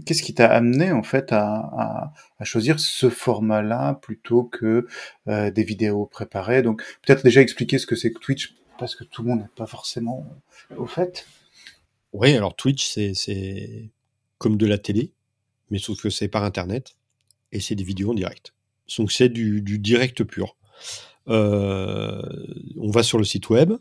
[0.07, 4.87] qu'est-ce qui t'a amené en fait à, à, à choisir ce format-là plutôt que
[5.27, 6.63] euh, des vidéos préparées?
[6.63, 9.55] Donc peut-être déjà expliquer ce que c'est que Twitch parce que tout le monde n'est
[9.55, 10.25] pas forcément
[10.75, 11.27] au fait.
[12.13, 13.91] Oui, alors Twitch c'est
[14.39, 15.11] comme de la télé,
[15.69, 16.95] mais sauf que c'est par internet
[17.51, 18.53] et c'est des vidéos en direct.
[18.97, 20.55] Donc c'est du, direct pur.
[21.27, 22.21] Euh,
[22.79, 23.73] on va sur le site web,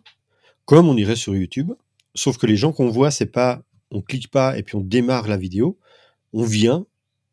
[0.64, 1.72] comme on irait sur YouTube,
[2.14, 5.28] sauf que les gens qu'on voit, c'est pas on clique pas et puis on démarre
[5.28, 5.78] la vidéo,
[6.32, 6.86] on vient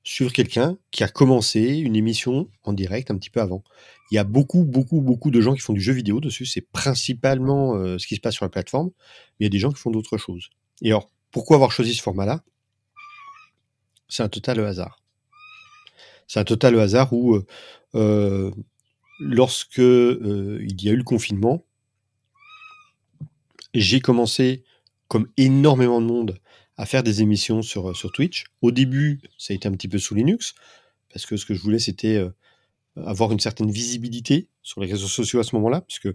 [0.04, 3.64] sur quelqu'un qui a commencé une émission en direct un petit peu avant.
[4.12, 6.46] Il y a beaucoup, beaucoup, beaucoup de gens qui font du jeu vidéo dessus.
[6.46, 8.92] C'est principalement euh, ce qui se passe sur la plateforme.
[9.40, 10.50] Mais il y a des gens qui font d'autres choses.
[10.82, 12.44] Et alors, pourquoi avoir choisi ce format-là?
[14.14, 15.02] C'est un total hasard.
[16.28, 17.36] C'est un total hasard où
[17.96, 18.52] euh,
[19.20, 21.66] lorsque il y a eu le confinement,
[23.74, 24.64] j'ai commencé,
[25.08, 26.38] comme énormément de monde,
[26.78, 28.44] à faire des émissions sur, sur Twitch.
[28.62, 30.54] Au début, ça a été un petit peu sous Linux,
[31.12, 32.24] parce que ce que je voulais, c'était
[32.96, 36.10] avoir une certaine visibilité sur les réseaux sociaux à ce moment-là, puisque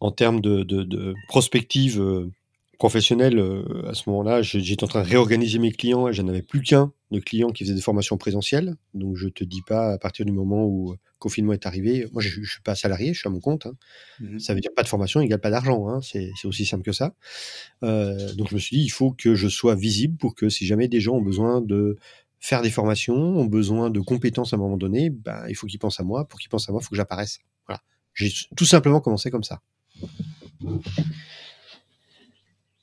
[0.00, 2.28] en termes de, de, prospective
[2.78, 3.42] professionnelle,
[3.86, 6.92] à ce moment-là, j'étais en train de réorganiser mes clients et j'en avais plus qu'un
[7.10, 8.76] de clients qui faisaient des formations présentielles.
[8.94, 12.22] Donc je te dis pas à partir du moment où le confinement est arrivé, moi
[12.22, 13.66] je, ne suis pas salarié, je suis à mon compte.
[13.66, 13.74] Hein.
[14.20, 16.00] Mmh ça veut dire pas de formation égale pas d'argent, hein.
[16.02, 17.14] c'est aussi simple que ça.
[17.82, 20.86] donc je me suis dit, il faut que je sois visible pour que si jamais
[20.86, 21.96] des gens ont besoin de
[22.40, 25.78] faire des formations, ont besoin de compétences à un moment donné, ben, il faut qu'ils
[25.78, 26.26] pensent à moi.
[26.26, 27.40] Pour qu'ils pensent à moi, il faut que j'apparaisse.
[27.66, 27.82] Voilà.
[28.14, 29.60] J'ai tout simplement commencé comme ça.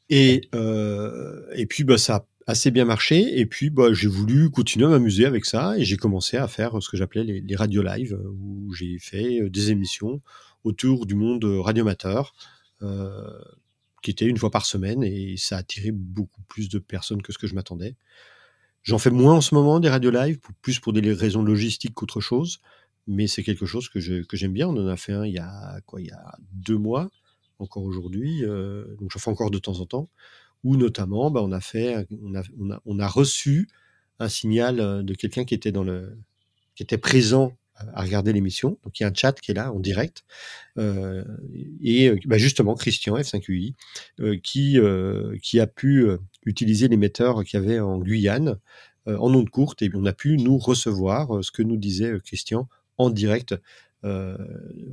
[0.09, 3.39] Et, euh, et puis, bah, ça a assez bien marché.
[3.39, 5.77] Et puis, bah, j'ai voulu continuer à m'amuser avec ça.
[5.77, 9.41] Et j'ai commencé à faire ce que j'appelais les, les radios live, où j'ai fait
[9.41, 10.21] euh, des émissions
[10.63, 12.33] autour du monde radiomateur,
[12.81, 13.39] euh,
[14.01, 15.03] qui était une fois par semaine.
[15.03, 17.95] Et ça a attiré beaucoup plus de personnes que ce que je m'attendais.
[18.83, 22.21] J'en fais moins en ce moment des radios live, plus pour des raisons logistiques qu'autre
[22.21, 22.59] chose,
[23.07, 24.67] mais c'est quelque chose que, j'aime bien.
[24.67, 27.09] On en a fait un il y a quoi, il y a deux mois,
[27.59, 30.09] encore aujourd'hui, euh, donc j'en fais encore de temps en temps,
[30.63, 32.43] où notamment, bah, on a fait, on a,
[32.85, 33.67] on a, reçu
[34.19, 36.17] un signal euh, de quelqu'un qui était dans le,
[36.75, 37.55] qui était présent
[37.93, 38.77] à regarder l'émission.
[38.83, 40.23] Donc il y a un chat qui est là en direct.
[40.77, 41.23] Euh,
[41.81, 43.75] et euh, bah justement, Christian F5UI,
[44.19, 48.57] euh, qui, euh, qui a pu euh, utiliser l'émetteur qu'il y avait en Guyane
[49.07, 49.81] en ondes courtes.
[49.83, 53.53] Et on a pu nous recevoir ce que nous disait Christian en direct,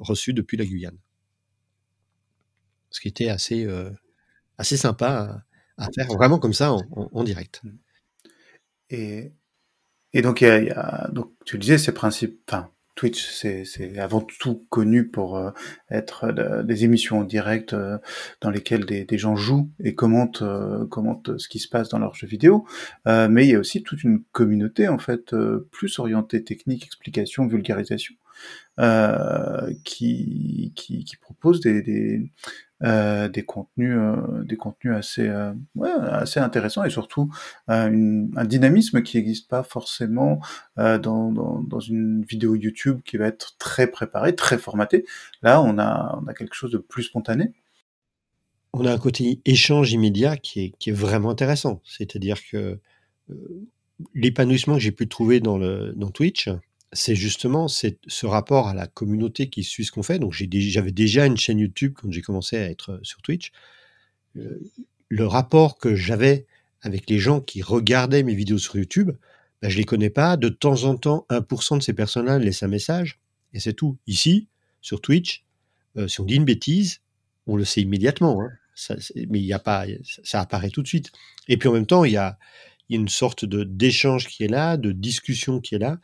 [0.01, 0.99] reçu depuis la Guyane.
[2.93, 3.66] Ce qui était assez,
[4.59, 5.43] assez sympa
[5.76, 7.62] à, faire, vraiment comme ça, en, en, direct.
[8.90, 9.32] Et
[10.14, 13.99] et donc, y a, y a donc tu le disais, ces principes, enfin, Twitch, c'est
[13.99, 15.51] avant tout connu pour euh,
[15.90, 17.97] être euh, des émissions en direct euh,
[18.43, 20.45] dans lesquelles des, des, gens jouent et commentent,
[20.90, 22.66] commentent ce qui se passe dans leurs jeux vidéo.
[23.07, 25.34] mais il y a aussi toute une communauté en fait
[25.70, 28.14] plus orientée technique, explication, vulgarisation,
[29.85, 32.30] qui, qui, qui propose des, des,
[32.85, 35.53] euh, contenus, euh, des contenus assez, euh,
[36.11, 37.30] assez intéressants et surtout
[37.68, 40.41] un dynamisme qui n'existe pas forcément
[40.76, 45.05] dans, dans, dans, une vidéo YouTube qui va être très préparée, très formatée.
[45.43, 47.53] Là, on a, on a quelque chose de plus spontané.
[48.72, 51.80] On a un côté échange immédiat qui est, qui est vraiment intéressant.
[51.85, 52.80] C'est-à-dire que
[54.14, 56.49] l'épanouissement que j'ai pu trouver dans, le, dans Twitch,
[56.93, 60.18] c'est justement ce rapport à la communauté qui suit ce qu'on fait.
[60.18, 63.51] Donc j'avais déjà une chaîne YouTube quand j'ai commencé à être sur Twitch.
[64.36, 64.61] Euh,
[65.09, 66.47] le rapport que j'avais
[66.82, 69.11] avec les gens qui regardaient mes vidéos sur YouTube,
[69.62, 70.36] ben, je les connais pas.
[70.36, 73.20] De temps en temps, 1% de ces personnes-là laissent un message
[73.55, 73.97] et c'est tout.
[74.07, 74.49] Ici,
[74.80, 75.45] sur Twitch,
[75.97, 77.01] euh, si on dit une bêtise,
[77.47, 78.43] on le sait immédiatement.
[78.43, 78.51] Hein.
[79.28, 79.86] Mais il a pas,
[80.24, 81.11] ça apparaît tout de suite.
[81.49, 82.38] Et puis en même temps, il y a,
[82.90, 85.99] y a une sorte de d'échange qui est là, de discussion qui est là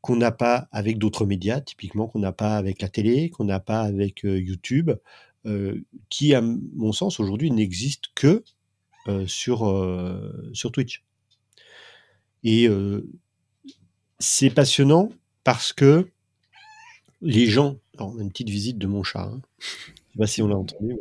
[0.00, 3.60] qu'on n'a pas avec d'autres médias, typiquement qu'on n'a pas avec la télé, qu'on n'a
[3.60, 4.90] pas avec YouTube,
[6.08, 8.42] qui, à mon sens, aujourd'hui n'existe que
[9.26, 9.60] sur,
[10.52, 11.04] sur Twitch.
[12.44, 12.68] Et
[14.18, 15.10] c'est passionnant
[15.44, 16.08] parce que
[17.20, 17.78] les gens.
[17.98, 19.24] Alors, une petite visite de mon chat.
[19.24, 19.42] Hein.
[19.58, 20.96] Je ne sais pas si on l'a entendu.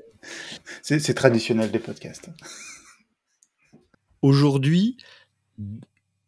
[0.81, 2.29] C'est traditionnel des podcasts.
[4.21, 4.97] Aujourd'hui,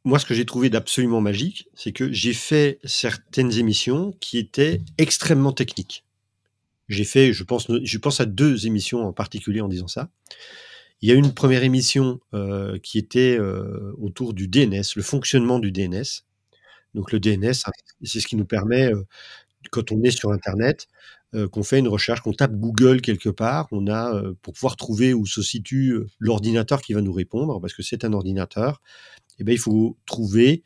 [0.04, 4.82] moi, ce que j'ai trouvé d'absolument magique, c'est que j'ai fait certaines émissions qui étaient
[4.98, 6.04] extrêmement techniques.
[6.90, 10.10] J'ai fait, je pense, je pense à deux émissions en particulier en disant ça.
[11.02, 15.60] Il y a une première émission euh, qui était euh, autour du DNS, le fonctionnement
[15.60, 16.26] du DNS.
[16.94, 17.54] Donc le DNS,
[18.04, 19.04] c'est ce qui nous permet, euh,
[19.72, 20.88] quand on est sur Internet,
[21.52, 25.42] qu'on fait une recherche, qu'on tape Google quelque part, a pour pouvoir trouver où se
[25.42, 28.82] situe l'ordinateur qui va nous répondre, parce que c'est un ordinateur.
[29.42, 30.64] Eh ben, il faut trouver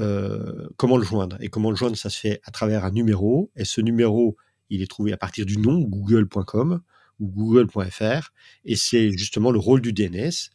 [0.00, 1.36] euh, comment le joindre.
[1.40, 3.50] Et comment le joindre, ça se fait à travers un numéro.
[3.56, 4.38] Et ce numéro,
[4.70, 6.80] il est trouvé à partir du nom google.com
[7.20, 8.32] ou google.fr.
[8.64, 10.50] Et c'est justement le rôle du DNS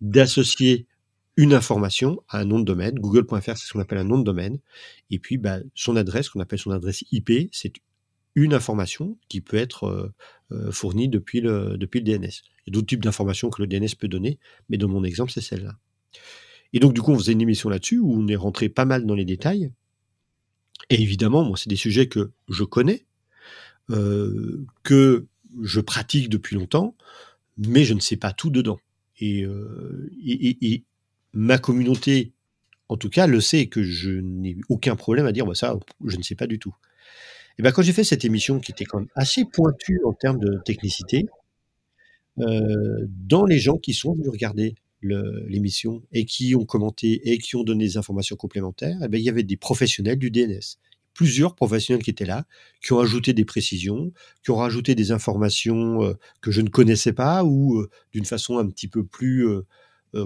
[0.00, 0.86] d'associer
[1.36, 2.94] une information à un nom de domaine.
[2.94, 4.58] Google.fr, c'est ce qu'on appelle un nom de domaine.
[5.10, 7.74] Et puis, bah, son adresse, qu'on appelle son adresse IP, c'est
[8.34, 10.14] une information qui peut être euh,
[10.52, 12.30] euh, fournie depuis le, depuis le DNS.
[12.66, 14.38] Il y a d'autres types d'informations que le DNS peut donner,
[14.70, 15.78] mais dans mon exemple, c'est celle-là.
[16.72, 19.06] Et donc, du coup, on faisait une émission là-dessus où on est rentré pas mal
[19.06, 19.70] dans les détails.
[20.90, 23.04] Et évidemment, moi, c'est des sujets que je connais,
[23.90, 25.26] euh, que
[25.62, 26.94] je pratique depuis longtemps,
[27.58, 28.78] mais je ne sais pas tout dedans.
[29.20, 30.82] Et, euh, et,
[31.34, 32.32] ma communauté,
[32.88, 36.16] en tout cas, le sait que je n'ai aucun problème à dire, bah, ça, je
[36.16, 36.74] ne sais pas du tout.
[37.58, 40.38] Et ben, quand j'ai fait cette émission qui était quand même assez pointue en termes
[40.38, 41.26] de technicité,
[42.38, 47.56] euh, dans les gens qui sont venus regarder l'émission et qui ont commenté et qui
[47.56, 50.78] ont donné des informations complémentaires, eh ben, il y avait des professionnels du DNS.
[51.14, 52.46] Plusieurs professionnels qui étaient là,
[52.82, 57.12] qui ont ajouté des précisions, qui ont rajouté des informations euh, que je ne connaissais
[57.12, 59.46] pas ou euh, d'une façon un petit peu plus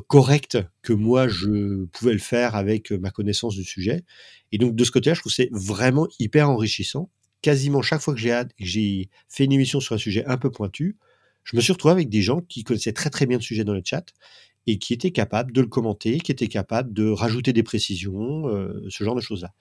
[0.09, 4.05] correcte que moi je pouvais le faire avec ma connaissance du sujet.
[4.51, 7.11] Et donc de ce côté-là, je trouve c'est vraiment hyper enrichissant.
[7.41, 8.21] Quasiment chaque fois que
[8.59, 10.97] j'ai fait une émission sur un sujet un peu pointu,
[11.47, 13.73] je me suis retrouvé avec des gens qui connaissaient très très bien le sujet dans
[13.73, 14.05] le chat
[14.67, 18.85] et qui étaient capables de le commenter, qui étaient capables de rajouter des précisions, euh,
[18.89, 19.53] ce genre de choses-là.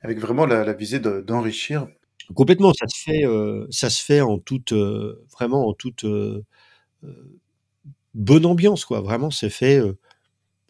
[0.00, 1.88] Avec vraiment la, visée d'enrichir.
[2.34, 6.06] Complètement, ça se fait, euh, ça se fait en toute, euh, vraiment en toute
[8.14, 9.00] bonne ambiance, quoi.
[9.00, 9.80] Vraiment, c'est fait.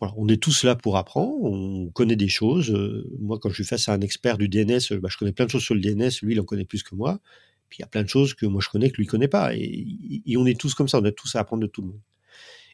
[0.00, 2.72] Voilà, on est tous là pour apprendre, on connaît des choses.
[3.18, 5.50] moi, quand je suis face à un expert du DNS, bah, je connais plein de
[5.50, 7.20] choses sur le DNS, lui, il en connaît plus que moi.
[7.68, 9.54] Puis il y a plein de choses que moi je connais que lui connaît pas.
[9.54, 12.00] Et, on est tous comme ça, on a tous à apprendre de tout le monde.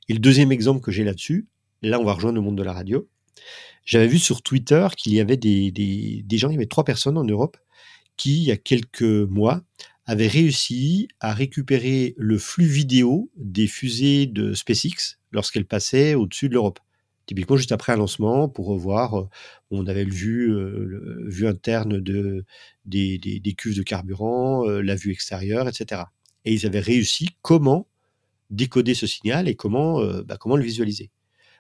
[0.09, 1.47] Et le deuxième exemple que j'ai là-dessus,
[1.83, 3.09] là on va rejoindre le monde de la radio.
[3.85, 7.25] J'avais vu sur Twitter qu'il y avait des, gens, il y avait trois personnes en
[7.25, 7.57] Europe
[8.17, 9.63] qui, il y a quelques mois,
[10.07, 16.55] avaient réussi à récupérer le flux vidéo des fusées de SpaceX lorsqu'elles passaient au-dessus de
[16.55, 16.79] l'Europe.
[17.27, 19.29] Typiquement, juste après un lancement, pour revoir, euh,
[19.71, 22.45] on avait vue, euh, le vue interne de,
[22.85, 26.03] des, des, cuves de carburant, euh, la vue extérieure, etc.
[26.45, 27.89] Et ils avaient réussi comment
[28.51, 31.11] décoder ce signal et comment, bah, comment le visualiser.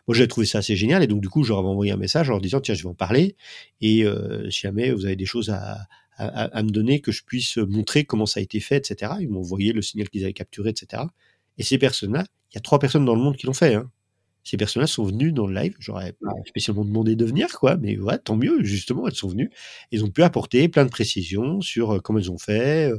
[0.07, 2.32] Moi, j'ai trouvé ça assez génial et donc du coup, avais envoyé un message en
[2.32, 3.37] leur disant tiens, je vais en parler
[3.80, 4.05] et
[4.51, 5.78] si jamais vous avez des choses à,
[6.16, 9.12] à, me donner, que je puisse montrer comment ça a été fait, etc.
[9.20, 11.05] Ils m'ont envoyé le signal qu'ils avaient capturé, etc.
[11.59, 13.74] Et ces personnes-là, il y a trois personnes dans le monde qui l'ont fait.
[13.74, 13.91] Hein
[14.45, 15.74] ces personnes-là sont venues dans le live.
[15.78, 19.51] J'aurais pas spécialement demandé de venir, quoi, mais ouais, tant mieux, justement, elles sont venues.
[19.91, 22.93] Elles ont pu apporter plein de précisions sur euh, comment elles ont fait,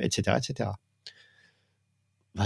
[0.00, 0.64] etc., euh,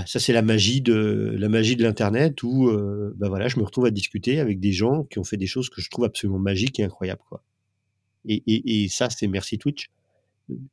[0.01, 0.13] etc.
[0.13, 3.65] ça, c'est la magie de la magie de l'internet où, euh, bah voilà, je me
[3.65, 6.39] retrouve à discuter avec des gens qui ont fait des choses que je trouve absolument
[6.39, 7.43] magiques et incroyables, quoi.
[8.29, 9.91] Et, et, et ça, c'est merci Twitch.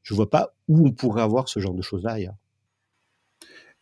[0.01, 2.35] Je vois pas où on pourrait avoir ce genre de choses là ailleurs.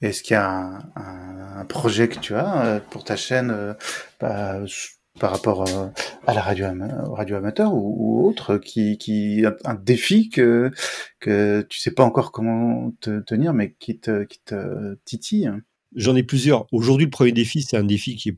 [0.01, 3.73] Est-ce qu'il y a un, projet que tu as euh, pour ta chaîne euh,
[4.19, 4.59] bah,
[5.19, 5.87] par rapport euh,
[6.25, 6.65] à la radio,
[7.35, 10.71] amateur ou, autre, qui, qui un défi que
[11.19, 15.51] que tu sais pas encore comment te tenir, mais qui te qui te titille?
[15.95, 16.67] J'en ai plusieurs.
[16.71, 18.37] Aujourd'hui, le premier défi, c'est un défi qui est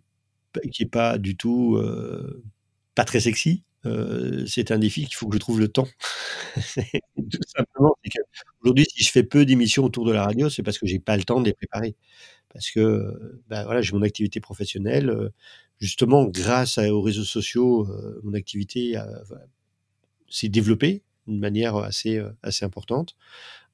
[0.71, 1.79] qui est pas du tout
[2.95, 3.63] pas très sexy.
[3.85, 5.87] Euh, c'est un défi qu'il faut que je trouve le temps.
[7.17, 7.95] tout simplement,
[8.61, 11.17] aujourd'hui, si je fais peu d'émissions autour de la radio, c'est parce que j'ai pas
[11.17, 11.95] le temps de les préparer.
[12.53, 15.09] Parce que, ben voilà, j'ai mon activité professionnelle.
[15.09, 15.29] Euh,
[15.79, 18.95] justement, grâce aux réseaux sociaux, euh, mon activité
[20.29, 23.15] s'est développée d'une manière assez, assez importante.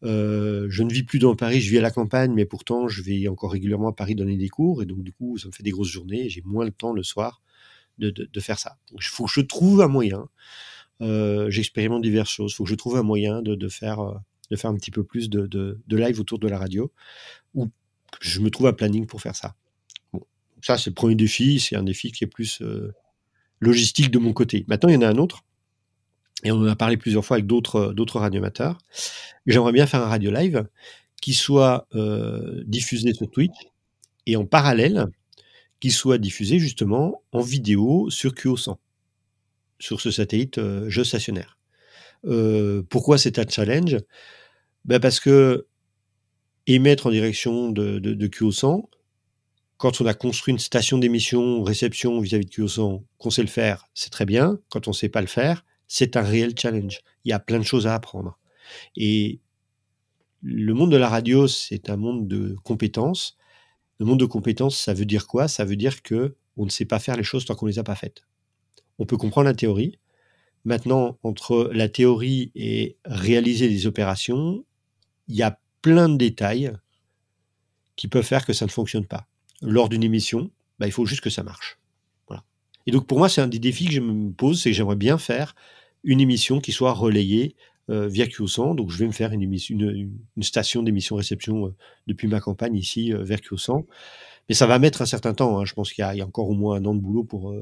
[0.03, 3.27] je ne vis plus dans Paris, je vis à la campagne, mais pourtant, je vais
[3.27, 4.81] encore régulièrement à Paris donner des cours.
[4.81, 6.29] Et donc, du coup, ça me fait des grosses journées.
[6.29, 7.41] J'ai moins le temps le soir
[7.99, 8.77] de, faire ça.
[8.93, 10.29] il faut que je trouve un moyen.
[11.01, 12.51] Euh, j'expérimente diverses choses.
[12.51, 14.15] Il faut que je trouve un moyen de, faire, euh,
[14.51, 16.91] de faire un petit peu plus de, live autour de la radio.
[17.53, 17.69] Ou
[18.21, 19.55] je me trouve un planning pour faire ça.
[20.61, 21.59] Ça, c'est le premier défi.
[21.59, 22.93] C'est un défi qui est plus euh,
[23.59, 24.65] logistique de mon côté.
[24.67, 25.43] Maintenant, il y en a un autre.
[26.43, 28.77] Et on en a parlé plusieurs fois avec d'autres, d'autres radiomateurs.
[29.45, 30.65] J'aimerais bien faire un radio live
[31.21, 31.85] qui soit
[32.65, 33.55] diffusé sur Twitch
[34.25, 35.07] et en parallèle,
[35.79, 38.77] qui soit diffusé justement en vidéo sur QO100,
[39.79, 41.57] sur ce satellite euh, géostationnaire.
[42.25, 43.97] Euh, pourquoi c'est un challenge?
[44.85, 45.67] Ben Parce que
[46.75, 48.85] émettre en direction de, de, QO100,
[49.77, 53.87] quand on a construit une station d'émission, réception vis-à-vis de QO100, qu'on sait le faire,
[53.93, 54.59] c'est très bien.
[54.69, 56.99] Quand on ne sait pas le faire, c'est un réel challenge.
[57.25, 58.37] Il y a plein de choses à apprendre.
[58.95, 59.39] Et
[60.41, 63.37] le monde de la radio, c'est un monde de compétences.
[63.99, 65.47] Le monde de compétences, ça veut dire quoi?
[65.47, 67.79] Ça veut dire que on ne sait pas faire les choses tant qu'on ne les
[67.79, 68.23] a pas faites.
[68.99, 69.97] On peut comprendre la théorie.
[70.65, 74.65] Maintenant, entre la théorie et réaliser des opérations,
[75.27, 76.71] il y a plein de détails
[77.95, 79.27] qui peuvent faire que ça ne fonctionne pas.
[79.61, 81.79] Lors d'une émission, bah, il faut juste que ça marche.
[82.27, 82.43] Voilà.
[82.87, 84.95] Et donc pour moi, c'est un des défis que je me pose, c'est que j'aimerais
[84.95, 85.55] bien faire
[86.03, 87.55] une émission qui soit relayée
[87.89, 88.75] euh, via QO100.
[88.75, 91.75] Donc, je vais me faire une, station d'émission-réception euh,
[92.05, 93.85] depuis ma campagne ici euh, vers QO100.
[94.47, 95.59] Mais ça va mettre un certain temps.
[95.59, 95.65] Hein.
[95.65, 97.53] Je pense qu'il y, a encore au moins un an de boulot pour,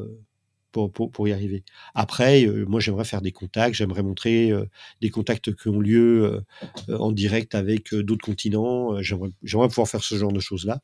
[0.87, 1.63] pour, y arriver.
[1.95, 4.65] Après, euh, moi, j'aimerais faire des contacts, j'aimerais montrer euh,
[5.01, 6.43] des contacts qui ont lieu
[6.89, 9.01] euh, en direct avec d'autres continents.
[9.01, 10.81] J'aimerais pouvoir faire ce genre de choses-là.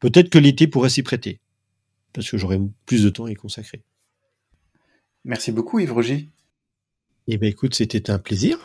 [0.00, 1.40] Peut-être que l'été pourrait s'y prêter,
[2.12, 3.82] parce que j'aurais plus de temps à y consacrer.
[5.24, 6.28] Merci beaucoup, Yves Roger.
[7.28, 8.58] Eh bien, écoute, c'était un plaisir.